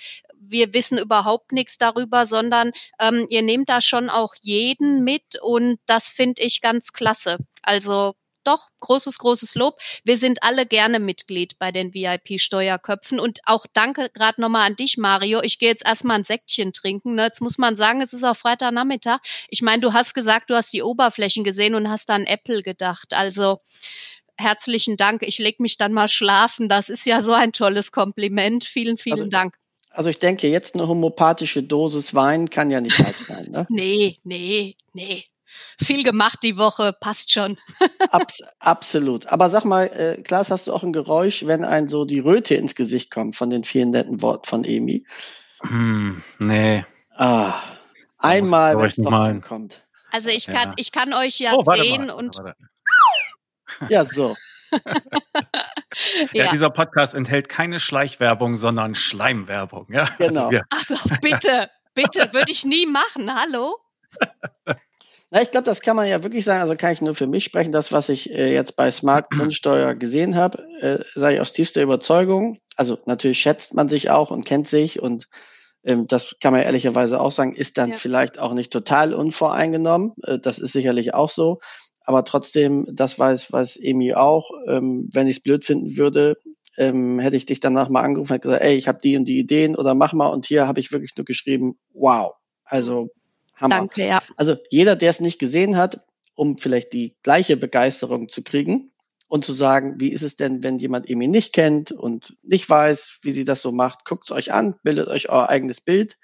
[0.49, 5.79] wir wissen überhaupt nichts darüber, sondern ähm, ihr nehmt da schon auch jeden mit und
[5.85, 7.37] das finde ich ganz klasse.
[7.63, 8.15] Also
[8.45, 9.77] doch, großes, großes Lob.
[10.03, 14.97] Wir sind alle gerne Mitglied bei den VIP-Steuerköpfen und auch danke gerade nochmal an dich,
[14.97, 15.41] Mario.
[15.41, 17.15] Ich gehe jetzt erstmal ein Säckchen trinken.
[17.15, 17.23] Ne?
[17.23, 19.19] Jetzt muss man sagen, es ist auch Freitagnachmittag.
[19.49, 23.13] Ich meine, du hast gesagt, du hast die Oberflächen gesehen und hast an Apple gedacht.
[23.13, 23.61] Also
[24.37, 25.23] herzlichen Dank.
[25.23, 26.69] Ich leg mich dann mal schlafen.
[26.69, 28.63] Das ist ja so ein tolles Kompliment.
[28.63, 29.55] Vielen, vielen also, Dank.
[29.91, 33.65] Also ich denke, jetzt eine homopathische Dosis Wein kann ja nicht falsch sein, ne?
[33.69, 35.25] nee, nee, nee.
[35.83, 37.57] Viel gemacht die Woche, passt schon.
[38.11, 39.27] Abs absolut.
[39.27, 42.55] Aber sag mal, äh, Klaas, hast du auch ein Geräusch, wenn ein so die Röte
[42.55, 45.05] ins Gesicht kommt von den vielen netten Worten von Emi?
[45.61, 46.85] Hm, nee.
[47.15, 47.53] Ah,
[48.17, 49.83] einmal, wenn es noch kommt.
[50.11, 50.73] Also ich kann, ja.
[50.77, 52.37] ich kann euch ja oh, sehen mal, und.
[52.37, 53.89] Warte, warte.
[53.89, 54.35] Ja, so.
[54.71, 54.79] ja.
[56.31, 56.51] ja.
[56.51, 59.87] dieser Podcast enthält keine Schleichwerbung, sondern Schleimwerbung.
[59.91, 60.03] Ja?
[60.03, 60.47] Also genau.
[60.69, 63.33] Also, also bitte, bitte, würde ich nie machen.
[63.33, 63.77] Hallo?
[65.31, 66.61] Na, ich glaube, das kann man ja wirklich sagen.
[66.61, 67.71] Also kann ich nur für mich sprechen.
[67.71, 71.81] Das, was ich äh, jetzt bei Smart Grundsteuer gesehen habe, äh, sage ich aus tiefster
[71.81, 72.59] Überzeugung.
[72.75, 75.27] Also natürlich schätzt man sich auch und kennt sich und
[75.83, 77.95] ähm, das kann man ehrlicherweise auch sagen, ist dann ja.
[77.95, 80.13] vielleicht auch nicht total unvoreingenommen.
[80.23, 81.59] Äh, das ist sicherlich auch so.
[82.01, 84.51] Aber trotzdem, das weiß, weiß Emi auch.
[84.67, 86.37] Ähm, wenn ich es blöd finden würde,
[86.77, 89.39] ähm, hätte ich dich danach mal angerufen und gesagt, ey, ich habe die und die
[89.39, 90.27] Ideen oder mach mal.
[90.27, 92.33] Und hier habe ich wirklich nur geschrieben, wow.
[92.63, 93.09] Also
[93.55, 93.77] Hammer.
[93.77, 94.21] Danke, ja.
[94.35, 96.01] Also jeder, der es nicht gesehen hat,
[96.35, 98.91] um vielleicht die gleiche Begeisterung zu kriegen
[99.27, 103.19] und zu sagen, wie ist es denn, wenn jemand Emi nicht kennt und nicht weiß,
[103.21, 106.17] wie sie das so macht, guckt es euch an, bildet euch euer eigenes Bild.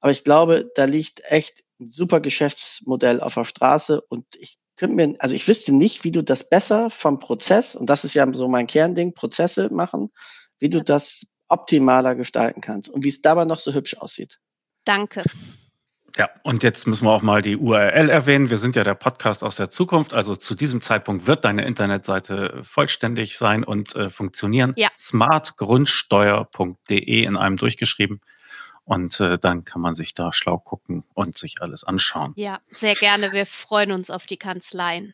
[0.00, 4.96] Aber ich glaube, da liegt echt ein super Geschäftsmodell auf der Straße und ich könnte
[4.96, 8.26] mir, also ich wüsste nicht, wie du das besser vom Prozess, und das ist ja
[8.32, 10.10] so mein Kernding, Prozesse machen,
[10.58, 14.40] wie du das optimaler gestalten kannst und wie es dabei noch so hübsch aussieht.
[14.84, 15.22] Danke.
[16.16, 18.50] Ja, und jetzt müssen wir auch mal die URL erwähnen.
[18.50, 20.12] Wir sind ja der Podcast aus der Zukunft.
[20.12, 24.74] Also zu diesem Zeitpunkt wird deine Internetseite vollständig sein und äh, funktionieren.
[24.76, 24.90] Ja.
[24.96, 28.20] smartgrundsteuer.de in einem durchgeschrieben.
[28.84, 32.32] Und äh, dann kann man sich da schlau gucken und sich alles anschauen.
[32.36, 33.32] Ja, sehr gerne.
[33.32, 35.12] Wir freuen uns auf die Kanzleien.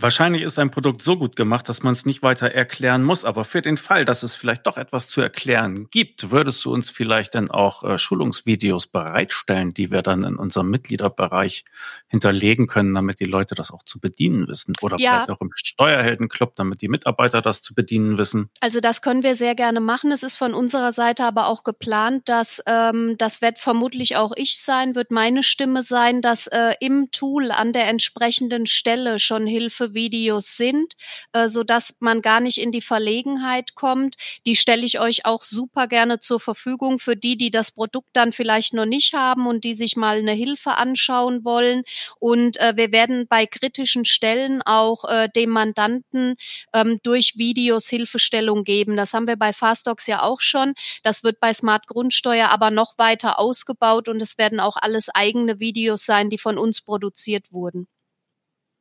[0.00, 3.24] Wahrscheinlich ist ein Produkt so gut gemacht, dass man es nicht weiter erklären muss.
[3.24, 6.88] Aber für den Fall, dass es vielleicht doch etwas zu erklären gibt, würdest du uns
[6.88, 11.64] vielleicht dann auch äh, Schulungsvideos bereitstellen, die wir dann in unserem Mitgliederbereich
[12.06, 14.74] hinterlegen können, damit die Leute das auch zu bedienen wissen?
[14.82, 15.14] Oder ja.
[15.14, 18.50] vielleicht auch im Steuerheldenclub, damit die Mitarbeiter das zu bedienen wissen?
[18.60, 20.12] Also das können wir sehr gerne machen.
[20.12, 24.58] Es ist von unserer Seite aber auch geplant, dass ähm, das wird vermutlich auch ich
[24.58, 29.87] sein, wird meine Stimme sein, dass äh, im Tool an der entsprechenden Stelle schon Hilfe
[29.94, 30.94] Videos sind,
[31.32, 34.16] äh, so dass man gar nicht in die Verlegenheit kommt.
[34.46, 38.32] Die stelle ich euch auch super gerne zur Verfügung für die, die das Produkt dann
[38.32, 41.84] vielleicht noch nicht haben und die sich mal eine Hilfe anschauen wollen.
[42.18, 46.36] Und äh, wir werden bei kritischen Stellen auch äh, dem Mandanten
[46.72, 48.96] ähm, durch Videos Hilfestellung geben.
[48.96, 50.74] Das haben wir bei Fastox ja auch schon.
[51.02, 55.60] Das wird bei Smart Grundsteuer aber noch weiter ausgebaut und es werden auch alles eigene
[55.60, 57.88] Videos sein, die von uns produziert wurden.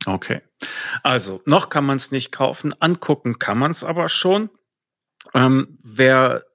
[0.08, 0.42] Okay.
[1.04, 4.50] Also, noch kann man es nicht kaufen, angucken kann man es aber schon.
[5.34, 6.46] Ähm, wer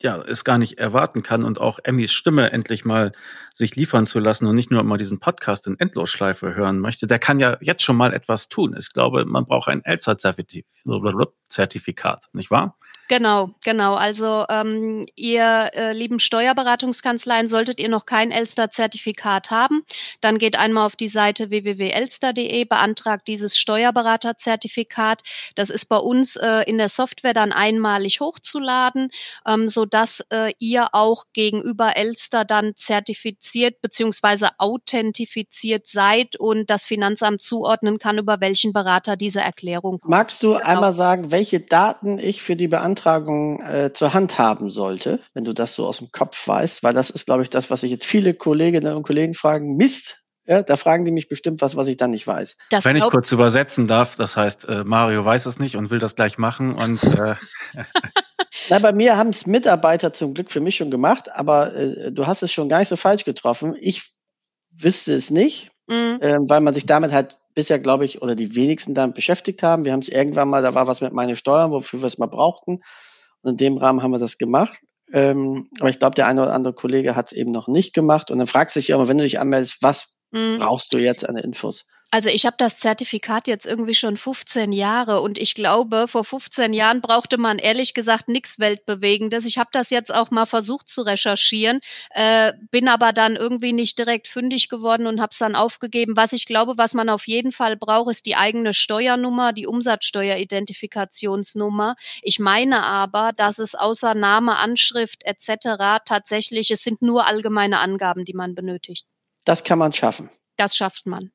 [0.00, 3.10] ja, es gar nicht erwarten kann und auch Emmys Stimme endlich mal
[3.52, 7.18] sich liefern zu lassen und nicht nur immer diesen Podcast in Endlosschleife hören möchte, der
[7.18, 8.76] kann ja jetzt schon mal etwas tun.
[8.78, 12.78] Ich glaube, man braucht ein ELSA-Zertifikat, nicht wahr?
[13.08, 13.94] Genau, genau.
[13.94, 19.84] Also ähm, ihr äh, lieben Steuerberatungskanzleien, solltet ihr noch kein Elster-Zertifikat haben,
[20.20, 25.22] dann geht einmal auf die Seite www.elster.de, beantragt dieses Steuerberaterzertifikat.
[25.56, 29.10] Das ist bei uns äh, in der Software dann einmalig hochzuladen,
[29.46, 36.86] ähm, so dass äh, ihr auch gegenüber Elster dann zertifiziert beziehungsweise authentifiziert seid und das
[36.86, 40.10] Finanzamt zuordnen kann, über welchen Berater diese Erklärung kommt.
[40.10, 40.64] Magst du genau.
[40.64, 45.44] einmal sagen, welche Daten ich für die Beantragung Beantragung äh, zur Hand haben sollte, wenn
[45.44, 47.90] du das so aus dem Kopf weißt, weil das ist, glaube ich, das, was sich
[47.90, 49.76] jetzt viele Kolleginnen und Kollegen fragen.
[49.76, 52.56] Mist, ja, da fragen die mich bestimmt was, was ich dann nicht weiß.
[52.70, 56.00] Das Wenn ich kurz übersetzen darf, das heißt, äh, Mario weiß es nicht und will
[56.00, 57.34] das gleich machen und äh
[58.68, 62.26] Na, bei mir haben es Mitarbeiter zum Glück für mich schon gemacht, aber äh, du
[62.26, 63.74] hast es schon gar nicht so falsch getroffen.
[63.80, 64.12] Ich
[64.70, 66.18] wüsste es nicht, mhm.
[66.20, 69.84] äh, weil man sich damit halt bisher, glaube ich, oder die wenigsten damit beschäftigt haben.
[69.84, 72.26] Wir haben es irgendwann mal, da war was mit meinen Steuern, wofür wir es mal
[72.26, 72.80] brauchten.
[73.42, 74.78] Und in dem Rahmen haben wir das gemacht.
[75.12, 78.30] Ähm, aber ich glaube, der eine oder andere Kollege hat es eben noch nicht gemacht.
[78.30, 80.58] Und dann fragst du dich ja immer, wenn du dich anmeldest, was mhm.
[80.58, 81.84] brauchst du jetzt an Infos?
[82.14, 86.74] Also ich habe das Zertifikat jetzt irgendwie schon 15 Jahre und ich glaube, vor 15
[86.74, 89.46] Jahren brauchte man ehrlich gesagt nichts Weltbewegendes.
[89.46, 93.98] Ich habe das jetzt auch mal versucht zu recherchieren, äh, bin aber dann irgendwie nicht
[93.98, 96.14] direkt fündig geworden und habe es dann aufgegeben.
[96.14, 101.96] Was ich glaube, was man auf jeden Fall braucht, ist die eigene Steuernummer, die Umsatzsteueridentifikationsnummer.
[102.20, 106.02] Ich meine aber, dass es außer Name, Anschrift etc.
[106.04, 109.06] tatsächlich, es sind nur allgemeine Angaben, die man benötigt.
[109.46, 110.28] Das kann man schaffen.
[110.58, 111.32] Das schafft man.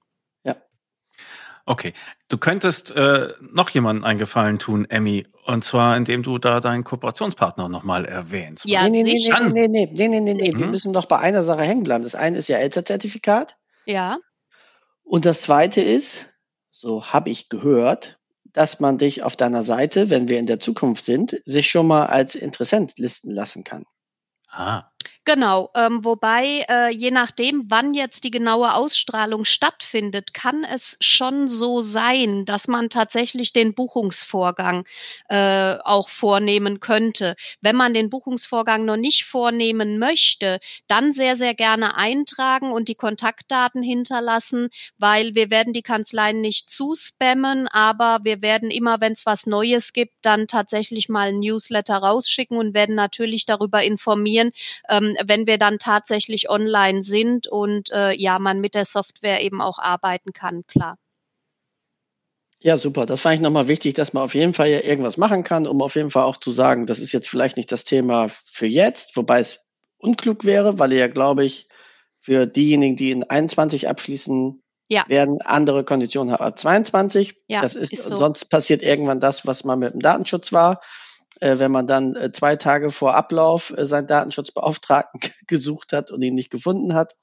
[1.65, 1.93] Okay,
[2.29, 6.85] du könntest äh, noch jemanden einen Gefallen tun, Emmy, und zwar indem du da deinen
[6.85, 8.63] Kooperationspartner nochmal erwähnst.
[8.65, 10.51] Ja, nee, nee, nee, nee, nee, nee, nee, nee, nee, nee.
[10.53, 10.59] Mhm.
[10.59, 12.05] wir müssen doch bei einer Sache hängen bleiben.
[12.05, 13.57] Das eine ist ja ELSA-Zertifikat.
[13.85, 14.17] Ja.
[15.03, 16.27] Und das zweite ist,
[16.71, 21.03] so habe ich gehört, dass man dich auf deiner Seite, wenn wir in der Zukunft
[21.03, 23.83] sind, sich schon mal als Interessent listen lassen kann.
[24.49, 24.85] Ah.
[25.25, 31.49] Genau, ähm, wobei äh, je nachdem, wann jetzt die genaue Ausstrahlung stattfindet, kann es schon
[31.49, 34.85] so sein, dass man tatsächlich den Buchungsvorgang
[35.29, 37.35] äh, auch vornehmen könnte.
[37.61, 42.95] Wenn man den Buchungsvorgang noch nicht vornehmen möchte, dann sehr, sehr gerne eintragen und die
[42.95, 49.25] Kontaktdaten hinterlassen, weil wir werden die Kanzleien nicht zuspammen, aber wir werden immer, wenn es
[49.25, 54.51] was Neues gibt, dann tatsächlich mal ein Newsletter rausschicken und werden natürlich darüber informieren,
[54.97, 59.61] ähm, wenn wir dann tatsächlich online sind und äh, ja, man mit der Software eben
[59.61, 60.97] auch arbeiten kann, klar.
[62.59, 63.05] Ja, super.
[63.05, 65.81] Das fand ich nochmal wichtig, dass man auf jeden Fall ja irgendwas machen kann, um
[65.81, 69.15] auf jeden Fall auch zu sagen, das ist jetzt vielleicht nicht das Thema für jetzt,
[69.15, 69.67] wobei es
[69.99, 71.67] unklug wäre, weil ihr ja, glaube ich,
[72.19, 75.05] für diejenigen, die in 21 abschließen, ja.
[75.07, 77.41] werden andere Konditionen haben ab 22.
[77.47, 78.15] Ja, das ist, ist so.
[78.15, 80.81] sonst passiert irgendwann das, was mal mit dem Datenschutz war
[81.41, 86.35] wenn man dann äh, zwei Tage vor Ablauf äh, seinen Datenschutzbeauftragten gesucht hat und ihn
[86.35, 87.15] nicht gefunden hat.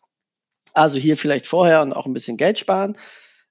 [0.73, 2.97] Also hier vielleicht vorher und auch ein bisschen Geld sparen.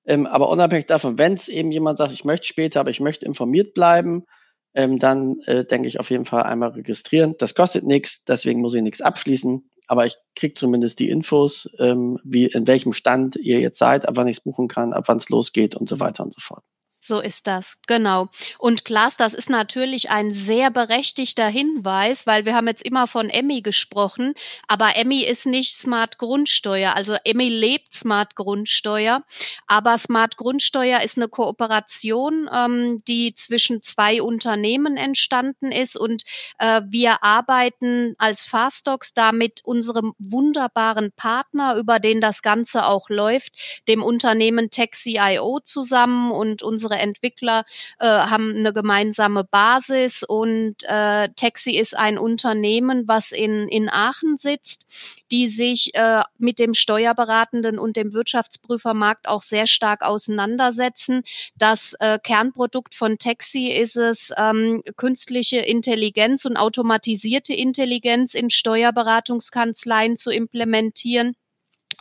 [0.05, 3.26] Ähm, aber unabhängig davon, wenn es eben jemand sagt, ich möchte später, aber ich möchte
[3.26, 4.26] informiert bleiben,
[4.76, 7.36] ähm, dann äh, denke ich auf jeden Fall einmal registrieren.
[7.38, 9.70] Das kostet nichts, deswegen muss ich nichts abschließen.
[9.88, 14.16] Aber ich kriege zumindest die Infos, ähm, wie in welchem Stand ihr jetzt seid, ab
[14.18, 16.64] wann ich es buchen kann, ab wann es losgeht und so weiter und so fort.
[17.06, 18.30] So ist das, genau.
[18.60, 23.30] Und Klaas, das ist natürlich ein sehr berechtigter Hinweis, weil wir haben jetzt immer von
[23.30, 24.36] Emmy gesprochen,
[24.70, 26.95] aber Emmy ist nicht Smart Grundsteuer.
[26.95, 29.22] Also Emmy lebt Smart Grundsteuer,
[29.68, 36.24] aber Smart Grundsteuer ist eine Kooperation, ähm, die zwischen zwei Unternehmen entstanden ist und
[36.58, 43.10] äh, wir arbeiten als Fastdocs da mit unserem wunderbaren Partner, über den das Ganze auch
[43.10, 43.51] läuft,
[43.89, 47.65] dem Unternehmen Taxi.io zusammen und unsere unsere Entwickler
[47.99, 54.37] äh, haben eine gemeinsame Basis und äh, Taxi ist ein Unternehmen, was in, in Aachen
[54.37, 54.87] sitzt,
[55.31, 61.23] die sich äh, mit dem Steuerberatenden und dem Wirtschaftsprüfermarkt auch sehr stark auseinandersetzen.
[61.55, 70.17] Das äh, Kernprodukt von Taxi ist es, ähm, künstliche Intelligenz und automatisierte Intelligenz in Steuerberatungskanzleien
[70.17, 71.35] zu implementieren.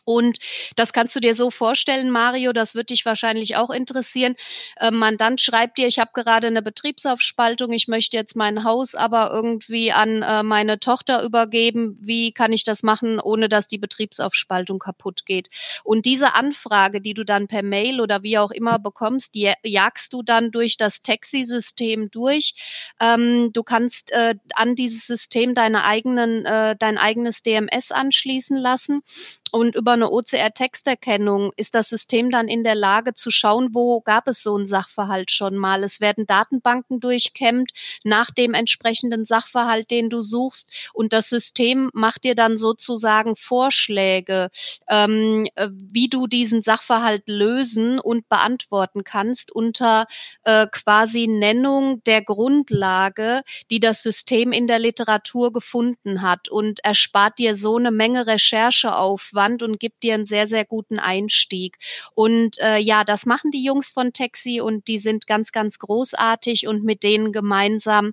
[0.04, 0.38] Und
[0.76, 4.36] das kannst du dir so vorstellen, Mario, das wird dich wahrscheinlich auch interessieren.
[4.76, 9.30] Äh, Mandant schreibt dir, ich habe gerade eine Betriebsaufspaltung, ich möchte jetzt mein Haus aber
[9.30, 11.96] irgendwie an äh, meine Tochter übergeben.
[12.00, 15.50] Wie kann ich das machen, ohne dass die Betriebsaufspaltung kaputt geht?
[15.84, 20.12] Und diese Anfrage, die du dann per Mail oder wie auch immer bekommst, die jagst
[20.12, 22.54] du dann durch das Taxi-System durch.
[23.00, 29.02] Ähm, du kannst äh, an dieses System deine eigenen, äh, dein eigenes DMS anschließen lassen
[29.50, 34.26] und über eine OCR-Texterkennung ist das System dann in der Lage zu schauen, wo gab
[34.26, 35.84] es so einen Sachverhalt schon mal.
[35.84, 37.72] Es werden Datenbanken durchkämmt
[38.02, 40.68] nach dem entsprechenden Sachverhalt, den du suchst.
[40.92, 44.50] Und das System macht dir dann sozusagen Vorschläge,
[44.88, 50.06] ähm, wie du diesen Sachverhalt lösen und beantworten kannst unter
[50.44, 57.38] äh, quasi Nennung der Grundlage, die das System in der Literatur gefunden hat und erspart
[57.38, 61.76] dir so eine Menge Rechercheaufwand Wand und gibt dir einen sehr, sehr guten Einstieg.
[62.14, 66.68] Und äh, ja, das machen die Jungs von Taxi und die sind ganz, ganz großartig
[66.68, 68.12] und mit denen gemeinsam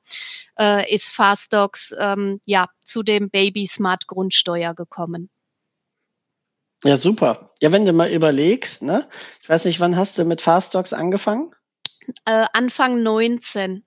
[0.57, 5.30] äh, ist Fastdocs ähm, ja zu dem Baby Smart Grundsteuer gekommen.
[6.84, 7.51] Ja, super.
[7.61, 9.07] Ja, wenn du mal überlegst, ne?
[9.43, 11.51] Ich weiß nicht, wann hast du mit Fastdocs angefangen?
[12.26, 13.84] Äh, Anfang 19.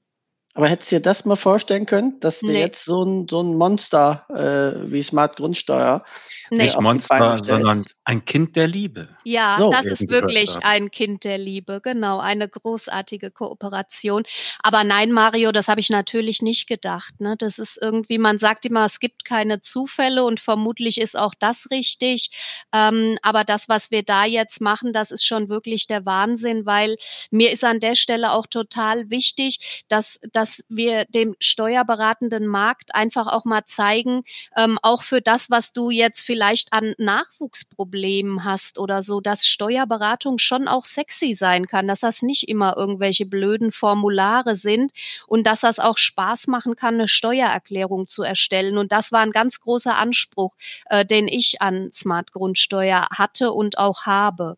[0.54, 2.60] Aber hättest du dir das mal vorstellen können, dass du nee.
[2.60, 6.04] jetzt so ein, so ein Monster äh, wie Smart Grundsteuer
[6.52, 6.64] Nee.
[6.64, 9.08] Nicht Monster, sondern ein Kind der Liebe.
[9.24, 14.24] Ja, so, das ist wirklich ein Kind der Liebe, genau, eine großartige Kooperation.
[14.62, 17.22] Aber nein, Mario, das habe ich natürlich nicht gedacht.
[17.22, 17.36] Ne?
[17.38, 21.70] Das ist irgendwie, man sagt immer, es gibt keine Zufälle und vermutlich ist auch das
[21.70, 22.30] richtig.
[22.70, 26.96] Ähm, aber das, was wir da jetzt machen, das ist schon wirklich der Wahnsinn, weil
[27.30, 33.26] mir ist an der Stelle auch total wichtig, dass, dass wir dem steuerberatenden Markt einfach
[33.26, 34.24] auch mal zeigen,
[34.56, 39.46] ähm, auch für das, was du jetzt vielleicht an Nachwuchsproblemen Problemen hast oder so, dass
[39.46, 44.92] Steuerberatung schon auch sexy sein kann, dass das nicht immer irgendwelche blöden Formulare sind
[45.26, 48.78] und dass das auch Spaß machen kann, eine Steuererklärung zu erstellen.
[48.78, 50.54] Und das war ein ganz großer Anspruch,
[50.86, 54.56] äh, den ich an Smart Grundsteuer hatte und auch habe.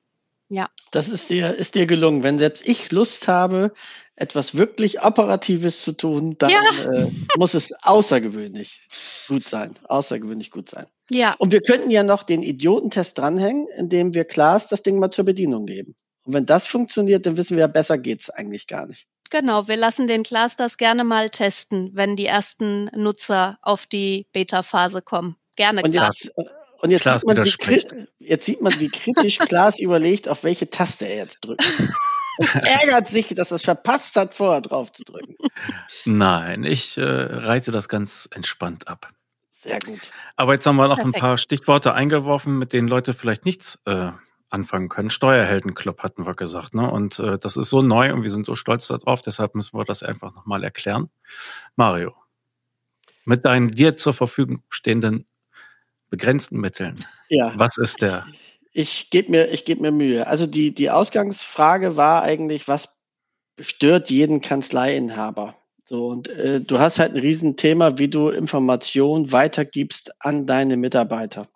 [0.48, 0.68] Ja.
[0.90, 2.22] Das ist dir, ist dir gelungen.
[2.22, 3.72] Wenn selbst ich Lust habe,
[4.16, 6.60] etwas wirklich Operatives zu tun, dann ja.
[6.92, 8.86] äh, muss es außergewöhnlich
[9.28, 9.74] gut sein.
[9.84, 10.86] Außergewöhnlich gut sein.
[11.10, 11.34] Ja.
[11.38, 15.24] Und wir könnten ja noch den Idiotentest dranhängen, indem wir Klaas das Ding mal zur
[15.24, 15.96] Bedienung geben.
[16.22, 19.06] Und wenn das funktioniert, dann wissen wir ja, besser geht's eigentlich gar nicht.
[19.30, 24.28] Genau, wir lassen den Klaas das gerne mal testen, wenn die ersten Nutzer auf die
[24.32, 25.36] Beta-Phase kommen.
[25.56, 26.24] Gerne, und Klaas.
[26.24, 26.38] Jetzt,
[26.80, 31.06] und jetzt sieht, man, wie, jetzt sieht man, wie kritisch Klaas überlegt, auf welche Taste
[31.06, 31.64] er jetzt drückt.
[32.54, 35.36] Ärgert sich, dass er es verpasst hat, vorher drauf zu drücken.
[36.04, 39.12] Nein, ich äh, reite das ganz entspannt ab.
[39.50, 40.00] Sehr gut.
[40.36, 41.16] Aber jetzt haben wir noch Perfekt.
[41.16, 44.10] ein paar Stichworte eingeworfen, mit denen Leute vielleicht nichts äh,
[44.50, 45.10] anfangen können.
[45.10, 46.90] Steuerheldenclub hatten wir gesagt, ne?
[46.90, 49.84] Und äh, das ist so neu und wir sind so stolz darauf, deshalb müssen wir
[49.84, 51.10] das einfach nochmal erklären.
[51.76, 52.14] Mario,
[53.24, 55.26] mit deinen dir zur Verfügung stehenden
[56.10, 57.04] begrenzten Mitteln.
[57.28, 57.52] Ja.
[57.56, 58.24] Was ist der?
[58.76, 60.26] Ich gebe mir, ich gebe mir Mühe.
[60.26, 62.98] Also die, die Ausgangsfrage war eigentlich, was
[63.60, 65.56] stört jeden Kanzleiinhaber?
[65.86, 71.46] So, und äh, du hast halt ein Riesenthema, wie du Informationen weitergibst an deine Mitarbeiter.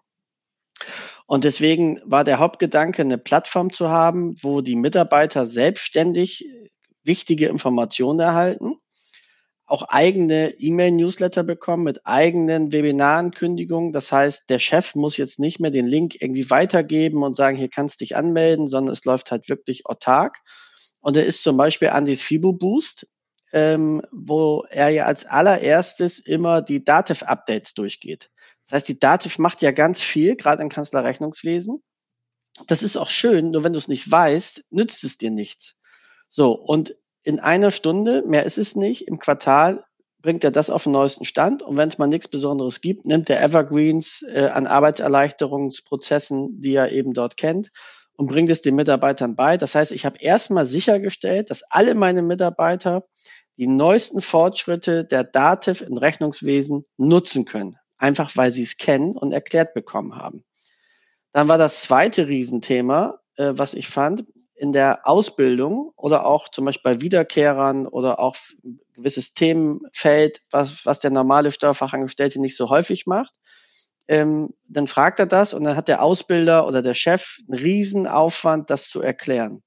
[1.26, 6.46] Und deswegen war der Hauptgedanke, eine Plattform zu haben, wo die Mitarbeiter selbstständig
[7.02, 8.76] wichtige Informationen erhalten
[9.68, 13.92] auch eigene E-Mail-Newsletter bekommen mit eigenen Webinarankündigungen.
[13.92, 17.68] Das heißt, der Chef muss jetzt nicht mehr den Link irgendwie weitergeben und sagen, hier
[17.68, 20.38] kannst du dich anmelden, sondern es läuft halt wirklich autark.
[21.00, 23.06] Und er ist zum Beispiel Andys Fibo Boost,
[23.52, 28.30] ähm, wo er ja als allererstes immer die Dativ-Updates durchgeht.
[28.64, 31.82] Das heißt, die Dativ macht ja ganz viel, gerade im Kanzlerrechnungswesen.
[32.66, 35.76] Das ist auch schön, nur wenn du es nicht weißt, nützt es dir nichts.
[36.28, 36.94] So, und
[37.24, 39.84] in einer Stunde, mehr ist es nicht, im Quartal
[40.20, 41.62] bringt er das auf den neuesten Stand.
[41.62, 46.92] Und wenn es mal nichts Besonderes gibt, nimmt er Evergreens äh, an Arbeitserleichterungsprozessen, die er
[46.92, 47.70] eben dort kennt,
[48.16, 49.56] und bringt es den Mitarbeitern bei.
[49.56, 53.04] Das heißt, ich habe erstmal sichergestellt, dass alle meine Mitarbeiter
[53.56, 57.76] die neuesten Fortschritte der Dativ in Rechnungswesen nutzen können.
[57.96, 60.44] Einfach weil sie es kennen und erklärt bekommen haben.
[61.32, 64.24] Dann war das zweite Riesenthema, äh, was ich fand,
[64.59, 70.84] in der Ausbildung oder auch zum Beispiel bei Wiederkehrern oder auch ein gewisses Themenfeld, was,
[70.84, 73.32] was der normale Steuerfachangestellte nicht so häufig macht,
[74.09, 78.06] ähm, dann fragt er das und dann hat der Ausbilder oder der Chef einen riesen
[78.06, 79.62] Aufwand, das zu erklären.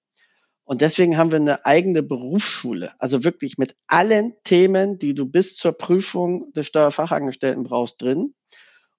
[0.64, 5.56] Und deswegen haben wir eine eigene Berufsschule, also wirklich mit allen Themen, die du bis
[5.56, 8.34] zur Prüfung des Steuerfachangestellten brauchst, drin.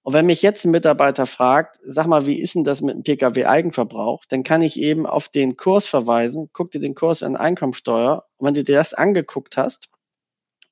[0.03, 3.03] Und wenn mich jetzt ein Mitarbeiter fragt, sag mal, wie ist denn das mit dem
[3.03, 8.25] Pkw-Eigenverbrauch, dann kann ich eben auf den Kurs verweisen, guck dir den Kurs an Einkommensteuer
[8.35, 9.89] und wenn du dir das angeguckt hast,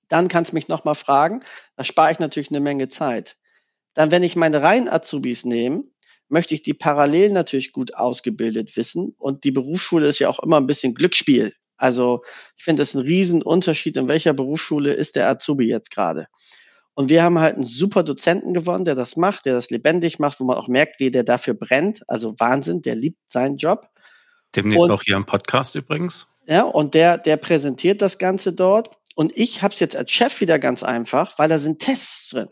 [0.09, 1.39] dann kannst du mich nochmal fragen,
[1.77, 3.37] da spare ich natürlich eine Menge Zeit.
[3.93, 5.85] Dann, wenn ich meine reinen Azubis nehme,
[6.27, 10.57] möchte ich die parallel natürlich gut ausgebildet wissen und die Berufsschule ist ja auch immer
[10.57, 11.53] ein bisschen Glücksspiel.
[11.77, 12.21] Also
[12.57, 16.27] ich finde das ein Riesenunterschied, in welcher Berufsschule ist der Azubi jetzt gerade.
[16.93, 20.39] Und wir haben halt einen super Dozenten gewonnen, der das macht, der das lebendig macht,
[20.39, 22.01] wo man auch merkt, wie der dafür brennt.
[22.07, 23.87] Also Wahnsinn, der liebt seinen Job.
[24.55, 26.27] Demnächst und, auch hier im Podcast übrigens.
[26.47, 28.89] Ja, und der, der präsentiert das Ganze dort.
[29.15, 32.49] Und ich habe es jetzt als Chef wieder ganz einfach, weil da sind Tests drin.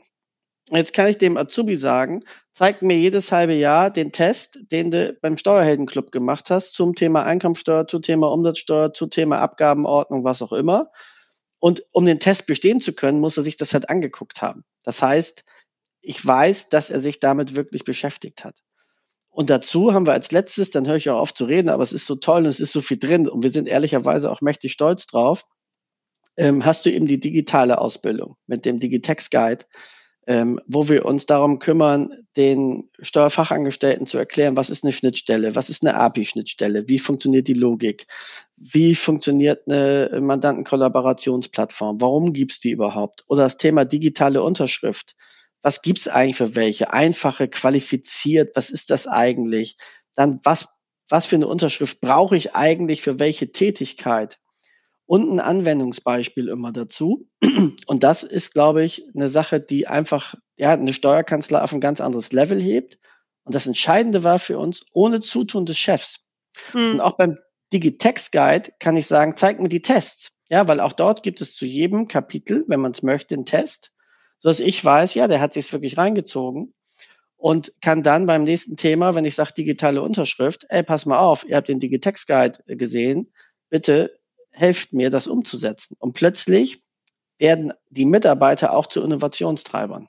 [0.71, 2.21] Jetzt kann ich dem Azubi sagen,
[2.53, 7.23] zeig mir jedes halbe Jahr den Test, den du beim Steuerheldenclub gemacht hast, zum Thema
[7.23, 10.91] Einkommensteuer, zum Thema Umsatzsteuer, zum Thema Abgabenordnung, was auch immer.
[11.59, 14.63] Und um den Test bestehen zu können, muss er sich das halt angeguckt haben.
[14.83, 15.43] Das heißt,
[16.01, 18.63] ich weiß, dass er sich damit wirklich beschäftigt hat.
[19.29, 21.93] Und dazu haben wir als letztes, dann höre ich auch auf zu reden, aber es
[21.93, 24.71] ist so toll und es ist so viel drin und wir sind ehrlicherweise auch mächtig
[24.71, 25.43] stolz drauf,
[26.37, 29.65] ähm, hast du eben die digitale Ausbildung mit dem Digitex Guide,
[30.29, 35.71] ähm, wo wir uns darum kümmern, den Steuerfachangestellten zu erklären, was ist eine Schnittstelle, was
[35.71, 38.05] ist eine API-Schnittstelle, wie funktioniert die Logik,
[38.55, 43.23] wie funktioniert eine Mandantenkollaborationsplattform, warum gibt's die überhaupt?
[43.27, 45.15] Oder das Thema digitale Unterschrift.
[45.63, 46.93] Was gibt's eigentlich für welche?
[46.93, 49.77] Einfache, qualifiziert, was ist das eigentlich?
[50.13, 50.67] Dann was,
[51.09, 54.37] was für eine Unterschrift brauche ich eigentlich für welche Tätigkeit?
[55.09, 57.27] Und ein Anwendungsbeispiel immer dazu.
[57.87, 61.99] Und das ist, glaube ich, eine Sache, die einfach ja, eine Steuerkanzlei auf ein ganz
[61.99, 62.99] anderes Level hebt.
[63.43, 66.27] Und das Entscheidende war für uns, ohne Zutun des Chefs.
[66.73, 66.91] Hm.
[66.91, 67.39] Und auch beim
[67.73, 70.29] Digitex Guide kann ich sagen, zeig mir die Tests.
[70.47, 73.91] Ja, weil auch dort gibt es zu jedem Kapitel, wenn man es möchte, einen Test,
[74.37, 76.75] so dass ich weiß, ja, der hat sich wirklich reingezogen
[77.35, 81.45] und kann dann beim nächsten Thema, wenn ich sage digitale Unterschrift, ey, pass mal auf,
[81.47, 83.33] ihr habt den Digitex Guide gesehen,
[83.71, 84.18] bitte
[84.51, 85.95] helft mir, das umzusetzen.
[85.99, 86.83] Und plötzlich
[87.37, 90.07] werden die Mitarbeiter auch zu Innovationstreibern.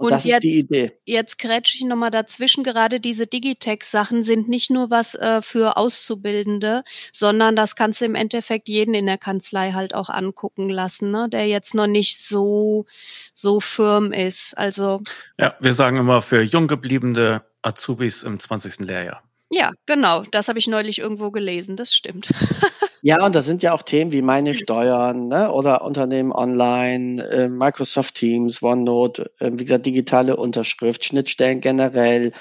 [0.00, 0.92] Und, und das jetzt, ist die Idee.
[1.04, 2.64] Jetzt grätsche ich nochmal dazwischen.
[2.64, 8.14] Gerade diese Digitex-Sachen sind nicht nur was äh, für Auszubildende, sondern das kannst du im
[8.14, 11.28] Endeffekt jeden in der Kanzlei halt auch angucken lassen, ne?
[11.28, 12.86] der jetzt noch nicht so,
[13.34, 14.56] so firm ist.
[14.56, 15.02] Also.
[15.38, 18.78] Ja, wir sagen immer für jung gebliebene Azubis im 20.
[18.78, 19.22] Lehrjahr.
[19.50, 20.22] Ja, genau.
[20.30, 21.76] Das habe ich neulich irgendwo gelesen.
[21.76, 22.30] Das stimmt.
[23.02, 25.50] Ja, und das sind ja auch Themen wie meine Steuern ne?
[25.50, 32.32] oder Unternehmen online, äh, Microsoft Teams, OneNote, äh, wie gesagt, digitale Unterschrift, Schnittstellen generell.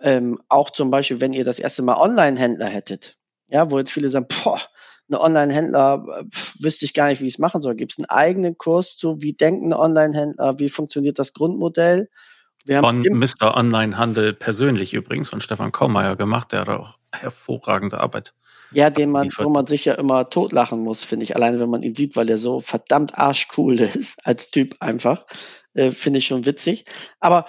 [0.00, 3.16] Ähm, auch zum Beispiel, wenn ihr das erste Mal Online-Händler hättet,
[3.48, 4.60] ja, wo jetzt viele sagen, boah,
[5.08, 6.26] eine Online-Händler,
[6.60, 7.74] wüsste ich gar nicht, wie ich es machen soll.
[7.74, 12.08] Gibt es einen eigenen Kurs zu, wie denken Online-Händler, wie funktioniert das Grundmodell?
[12.66, 13.56] Von Mr.
[13.56, 18.34] Online-Handel persönlich übrigens, von Stefan Kaumeier gemacht, der hat auch hervorragende Arbeit
[18.72, 21.34] ja, den man, wo man sich ja immer totlachen muss, finde ich.
[21.34, 25.26] Alleine wenn man ihn sieht, weil er so verdammt arschcool ist, als Typ einfach.
[25.74, 26.84] Äh, finde ich schon witzig.
[27.20, 27.46] Aber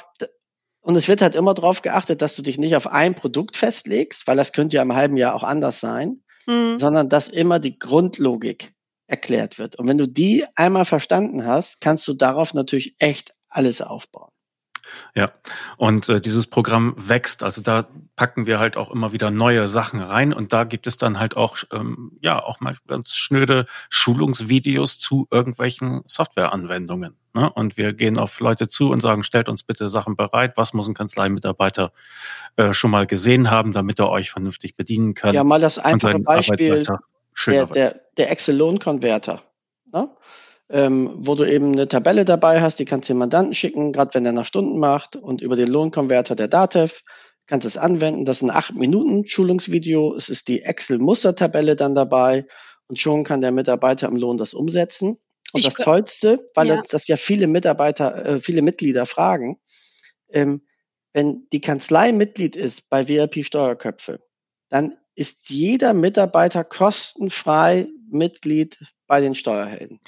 [0.81, 4.27] und es wird halt immer darauf geachtet, dass du dich nicht auf ein Produkt festlegst,
[4.27, 6.79] weil das könnte ja im halben Jahr auch anders sein, mhm.
[6.79, 8.73] sondern dass immer die Grundlogik
[9.07, 9.75] erklärt wird.
[9.75, 14.31] Und wenn du die einmal verstanden hast, kannst du darauf natürlich echt alles aufbauen.
[15.15, 15.31] Ja,
[15.77, 17.43] und äh, dieses Programm wächst.
[17.43, 20.97] Also da packen wir halt auch immer wieder neue Sachen rein und da gibt es
[20.97, 27.15] dann halt auch ähm, ja auch mal ganz schnöde Schulungsvideos zu irgendwelchen Softwareanwendungen.
[27.33, 27.49] Ne?
[27.49, 30.57] Und wir gehen auf Leute zu und sagen, stellt uns bitte Sachen bereit.
[30.57, 31.91] Was muss ein Kanzleimitarbeiter
[32.55, 35.33] äh, schon mal gesehen haben, damit er euch vernünftig bedienen kann?
[35.33, 36.83] Ja, mal das einfache Beispiel
[37.47, 39.43] der, der, der Excel-Lohn-Konverter.
[39.93, 40.09] Ne?
[40.69, 44.13] Ähm, wo du eben eine Tabelle dabei hast, die kannst du dem Mandanten schicken, gerade
[44.13, 47.01] wenn er nach Stunden macht und über den Lohnkonverter der DATEV
[47.47, 48.25] kannst du es anwenden.
[48.25, 50.15] Das ist ein 8 Minuten Schulungsvideo.
[50.15, 52.45] Es ist die Excel-Mustertabelle dann dabei
[52.87, 55.17] und schon kann der Mitarbeiter im Lohn das umsetzen.
[55.51, 56.81] Und ich das Tollste, weil ja.
[56.89, 59.59] das, ja viele Mitarbeiter, äh, viele Mitglieder fragen,
[60.31, 60.61] ähm,
[61.13, 64.19] wenn die Kanzlei Mitglied ist bei VIP Steuerköpfe,
[64.69, 69.99] dann ist jeder Mitarbeiter kostenfrei Mitglied bei den Steuerhelden.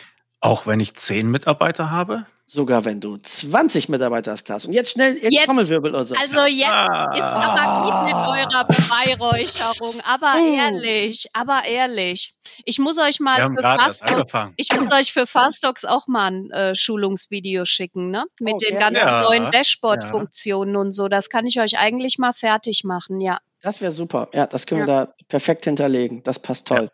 [0.41, 2.25] Auch wenn ich zehn Mitarbeiter habe?
[2.47, 4.65] Sogar wenn du 20 Mitarbeiter hast, Klaas.
[4.65, 6.15] Und jetzt schnell ihr jetzt, Trommelwirbel oder so.
[6.15, 7.11] Also jetzt, ah.
[7.13, 10.01] jetzt aber nicht mit eurer Beweihräucherung.
[10.01, 10.55] Aber uh.
[10.55, 12.33] ehrlich, aber ehrlich.
[12.65, 16.75] Ich muss euch mal für Fastox, ich muss euch für Fastox auch mal ein äh,
[16.75, 18.25] Schulungsvideo schicken, ne?
[18.41, 18.65] Mit okay.
[18.71, 19.21] den ganzen ja.
[19.21, 20.79] neuen Dashboard-Funktionen ja.
[20.81, 21.07] und so.
[21.07, 23.37] Das kann ich euch eigentlich mal fertig machen, ja.
[23.61, 24.27] Das wäre super.
[24.33, 24.87] Ja, das können ja.
[24.87, 26.23] wir da perfekt hinterlegen.
[26.23, 26.89] Das passt toll.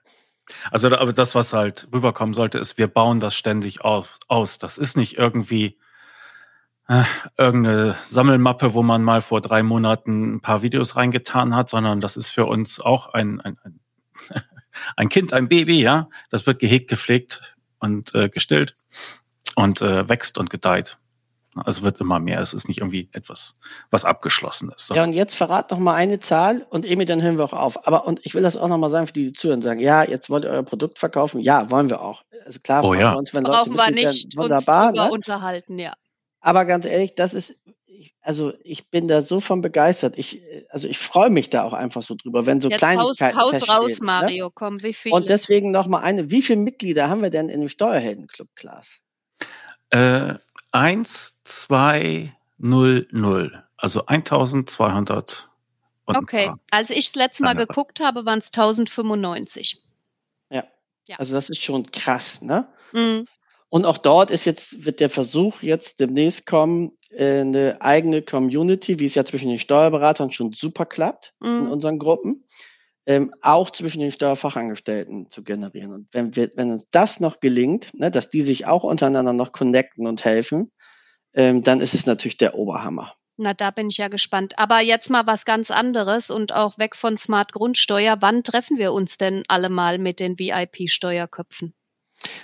[0.72, 4.58] Also aber das, was halt rüberkommen sollte, ist, wir bauen das ständig auf, aus.
[4.60, 5.78] Das ist nicht irgendwie
[6.88, 7.04] äh,
[7.38, 12.18] irgendeine Sammelmappe, wo man mal vor drei Monaten ein paar Videos reingetan hat, sondern das
[12.18, 13.80] ist für uns auch ein, ein, ein,
[14.96, 16.10] ein Kind, ein Baby, ja.
[16.30, 18.76] Das wird gehegt, gepflegt und äh, gestillt
[19.56, 20.98] und äh, wächst und gedeiht.
[21.60, 22.42] Also wird immer mehr.
[22.42, 23.58] Es ist nicht irgendwie etwas,
[23.92, 24.90] was abgeschlossen ist.
[24.90, 27.88] Ja, und jetzt verrat noch mal eine Zahl und Emi, dann hören wir auch auf.
[27.88, 30.04] Aber und ich will das auch noch mal sagen für die, die zuhören, sagen, ja,
[30.04, 31.42] jetzt wollt ihr euer Produkt verkaufen.
[31.42, 32.24] Ja, wollen wir auch.
[32.46, 33.14] Also klar, oh, ja.
[33.14, 35.12] uns, wenn Brauchen Leute wir nicht wunderbar, uns ne?
[35.12, 35.94] unterhalten, ja.
[36.40, 37.56] Aber ganz ehrlich, das ist,
[38.22, 40.18] also ich bin da so von begeistert.
[40.18, 43.54] Ich, also ich freue mich da auch einfach so drüber, wenn so Jetzt Kleinigkeiten Haus,
[43.54, 44.06] Haus raus, ne?
[44.06, 44.52] Mario, ne?
[44.54, 45.16] komm, wie viele?
[45.16, 49.00] Und deswegen noch mal eine, wie viele Mitglieder haben wir denn in dem Steuerheldenclub, Klaas?
[49.90, 50.36] Äh,
[50.72, 53.64] 1, 2, 0, 0.
[53.78, 55.50] Also 1200.
[56.08, 59.82] okay, als ich das letzte Mal geguckt habe, waren es 1095.
[60.50, 60.64] Ja.
[61.08, 61.18] ja.
[61.18, 62.68] Also das ist schon krass, ne?
[62.92, 63.26] Mhm.
[63.70, 69.00] Und auch dort ist jetzt, wird der Versuch jetzt demnächst kommen, äh, eine eigene Community,
[69.00, 71.60] wie es ja zwischen den Steuerberatern schon super klappt mhm.
[71.60, 72.46] in unseren Gruppen,
[73.08, 75.94] ähm, auch zwischen den Steuerfachangestellten zu generieren.
[75.94, 79.54] Und wenn, wir, wenn uns das noch gelingt, ne, dass die sich auch untereinander noch
[79.54, 80.72] connecten und helfen,
[81.34, 83.14] ähm, dann ist es natürlich der Oberhammer.
[83.38, 84.60] Na, da bin ich ja gespannt.
[84.60, 88.18] Aber jetzt mal was ganz anderes und auch weg von Smart Grundsteuer.
[88.20, 91.74] Wann treffen wir uns denn alle mal mit den VIP-Steuerköpfen?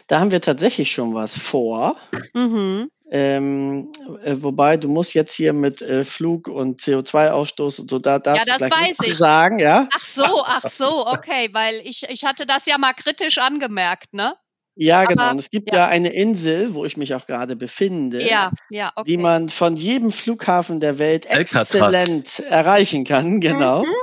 [0.07, 1.97] Da haben wir tatsächlich schon was vor.
[2.34, 2.89] Mhm.
[3.11, 3.91] Ähm,
[4.24, 8.47] äh, wobei du musst jetzt hier mit äh, Flug und CO2-Ausstoß und so da darfst
[8.47, 9.17] ja, das weiß ich.
[9.17, 9.88] sagen, ja?
[9.93, 14.34] Ach so, ach so, okay, weil ich, ich hatte das ja mal kritisch angemerkt, ne?
[14.76, 15.32] Ja, Aber, genau.
[15.32, 15.82] Und es gibt ja.
[15.82, 15.88] ja.
[15.88, 19.11] eine Insel, wo ich mich auch gerade befinde, ja, ja, okay.
[19.11, 23.84] die man von jedem Flughafen der Welt exzellent erreichen kann, genau.
[23.84, 23.93] Mhm.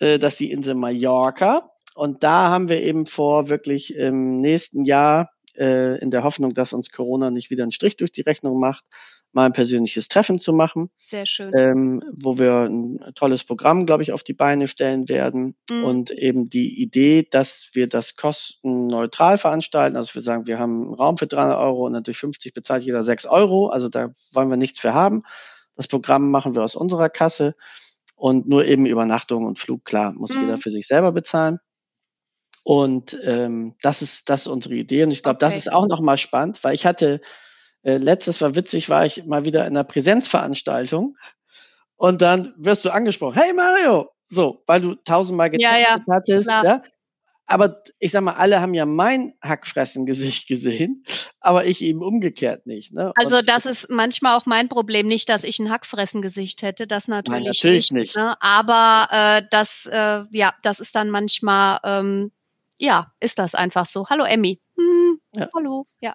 [0.00, 1.70] Äh, das ist die Insel Mallorca.
[1.98, 6.72] Und da haben wir eben vor, wirklich im nächsten Jahr äh, in der Hoffnung, dass
[6.72, 8.84] uns Corona nicht wieder einen Strich durch die Rechnung macht,
[9.32, 10.90] mal ein persönliches Treffen zu machen.
[10.96, 11.50] Sehr schön.
[11.56, 15.56] Ähm, wo wir ein tolles Programm, glaube ich, auf die Beine stellen werden.
[15.68, 15.82] Mhm.
[15.82, 19.96] Und eben die Idee, dass wir das kostenneutral veranstalten.
[19.96, 23.02] Also wir sagen, wir haben einen Raum für 300 Euro und natürlich 50 bezahlt jeder
[23.02, 23.70] 6 Euro.
[23.70, 25.24] Also da wollen wir nichts für haben.
[25.74, 27.56] Das Programm machen wir aus unserer Kasse
[28.14, 30.42] und nur eben Übernachtung und Flug, klar, muss mhm.
[30.42, 31.58] jeder für sich selber bezahlen.
[32.68, 35.02] Und ähm, das ist das ist unsere Idee.
[35.02, 35.46] Und ich glaube, okay.
[35.46, 37.22] das ist auch nochmal spannend, weil ich hatte
[37.82, 41.16] äh, letztes war witzig, war ich mal wieder in einer Präsenzveranstaltung
[41.96, 46.46] und dann wirst du angesprochen, hey Mario, so, weil du tausendmal getestet ja, ja, hattest,
[46.46, 46.82] ja.
[47.46, 51.04] Aber ich sag mal, alle haben ja mein Hackfressen-Gesicht gesehen,
[51.40, 52.92] aber ich eben umgekehrt nicht.
[52.92, 53.14] Ne?
[53.16, 57.38] Also das ist manchmal auch mein Problem, nicht, dass ich ein Hackfressen-Gesicht hätte, das natürlich,
[57.38, 58.14] Nein, natürlich nicht.
[58.14, 58.16] nicht.
[58.16, 58.36] Ne?
[58.42, 62.30] Aber äh, das, äh, ja, das ist dann manchmal, ähm,
[62.78, 64.08] ja, ist das einfach so.
[64.08, 64.60] Hallo Emmy.
[64.76, 65.48] Hm, ja.
[65.54, 66.14] Hallo, ja.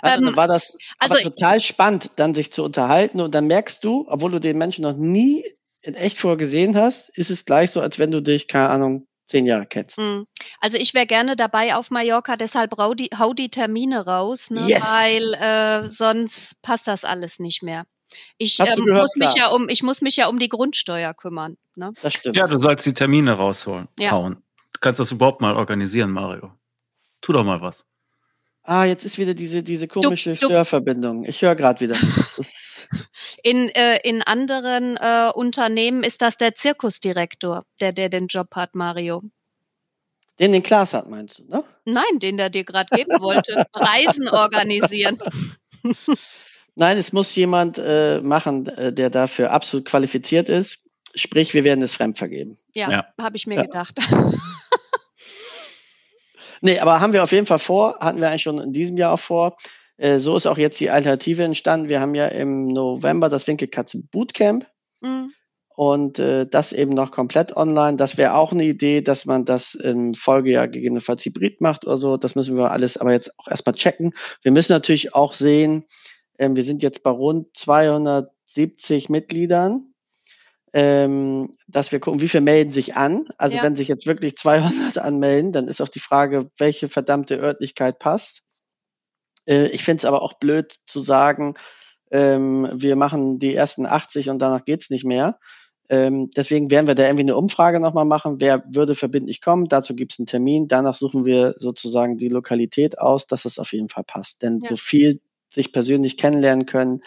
[0.00, 4.06] Also ähm, war das also, total spannend, dann sich zu unterhalten und dann merkst du,
[4.08, 5.44] obwohl du den Menschen noch nie
[5.82, 9.06] in echt vorher gesehen hast, ist es gleich so, als wenn du dich, keine Ahnung,
[9.26, 9.98] zehn Jahre kennst.
[9.98, 10.26] Hm.
[10.60, 14.66] Also ich wäre gerne dabei auf Mallorca, deshalb hau die, hau die Termine raus, ne?
[14.66, 14.82] yes.
[14.82, 17.84] weil äh, sonst passt das alles nicht mehr.
[18.38, 21.58] Ich ähm, gehört, muss mich ja um, ich muss mich ja um die Grundsteuer kümmern.
[21.74, 21.92] Ne?
[22.02, 22.36] Das stimmt.
[22.36, 23.88] Ja, du sollst die Termine rausholen.
[23.98, 24.12] Ja.
[24.12, 24.42] Hauen.
[24.78, 26.52] Du kannst das überhaupt mal organisieren, Mario.
[27.20, 27.84] Tu doch mal was.
[28.62, 30.46] Ah, jetzt ist wieder diese, diese komische du, du.
[30.46, 31.24] Störverbindung.
[31.24, 31.96] Ich höre gerade wieder.
[33.42, 38.76] in, äh, in anderen äh, Unternehmen ist das der Zirkusdirektor, der, der den Job hat,
[38.76, 39.24] Mario.
[40.38, 41.64] Den den Klaas hat, meinst du, ne?
[41.84, 43.66] Nein, den der dir gerade geben wollte.
[43.74, 45.18] Reisen organisieren.
[46.76, 50.88] Nein, es muss jemand äh, machen, äh, der dafür absolut qualifiziert ist.
[51.16, 52.58] Sprich, wir werden es fremd vergeben.
[52.74, 53.06] Ja, ja.
[53.18, 53.62] habe ich mir ja.
[53.62, 53.98] gedacht.
[56.60, 59.14] Nee, aber haben wir auf jeden Fall vor, hatten wir eigentlich schon in diesem Jahr
[59.14, 59.56] auch vor.
[59.96, 61.88] Äh, so ist auch jetzt die Alternative entstanden.
[61.88, 64.66] Wir haben ja im November das Winkelkatze Bootcamp.
[65.00, 65.32] Mhm.
[65.74, 67.96] Und äh, das eben noch komplett online.
[67.96, 72.16] Das wäre auch eine Idee, dass man das im Folgejahr gegebenenfalls hybrid macht oder so.
[72.16, 74.12] Das müssen wir alles aber jetzt auch erstmal checken.
[74.42, 75.84] Wir müssen natürlich auch sehen,
[76.38, 79.94] äh, wir sind jetzt bei rund 270 Mitgliedern
[80.72, 83.26] ähm, dass wir gucken, wie viele melden sich an.
[83.38, 83.62] Also ja.
[83.62, 88.42] wenn sich jetzt wirklich 200 anmelden, dann ist auch die Frage, welche verdammte Örtlichkeit passt.
[89.46, 91.54] Äh, ich finde es aber auch blöd zu sagen,
[92.10, 95.38] ähm, wir machen die ersten 80 und danach geht's nicht mehr.
[95.90, 99.68] Ähm, deswegen werden wir da irgendwie eine Umfrage nochmal machen, wer würde verbindlich kommen.
[99.68, 100.68] Dazu gibt's einen Termin.
[100.68, 104.42] Danach suchen wir sozusagen die Lokalität aus, dass es auf jeden Fall passt.
[104.42, 104.68] Denn ja.
[104.68, 107.00] so viel sich persönlich kennenlernen können,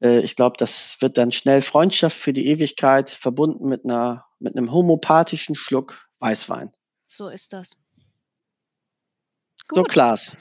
[0.00, 4.72] ich glaube, das wird dann schnell Freundschaft für die Ewigkeit verbunden mit einer mit einem
[4.72, 6.72] homopathischen Schluck Weißwein.
[7.06, 7.76] So ist das.
[9.68, 9.78] Gut.
[9.78, 10.36] So Klaas.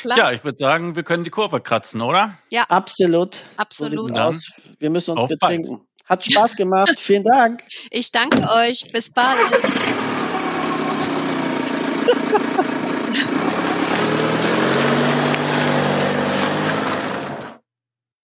[0.00, 0.18] Klar.
[0.18, 2.38] Ja, ich würde sagen, wir können die Kurve kratzen, oder?
[2.50, 2.64] Ja.
[2.64, 3.42] Absolut.
[3.56, 4.08] Absolut.
[4.08, 4.50] So aus.
[4.78, 5.86] Wir müssen uns betrinken.
[6.06, 6.94] Hat Spaß gemacht.
[6.98, 7.62] Vielen Dank.
[7.90, 8.90] Ich danke euch.
[8.92, 9.38] Bis bald.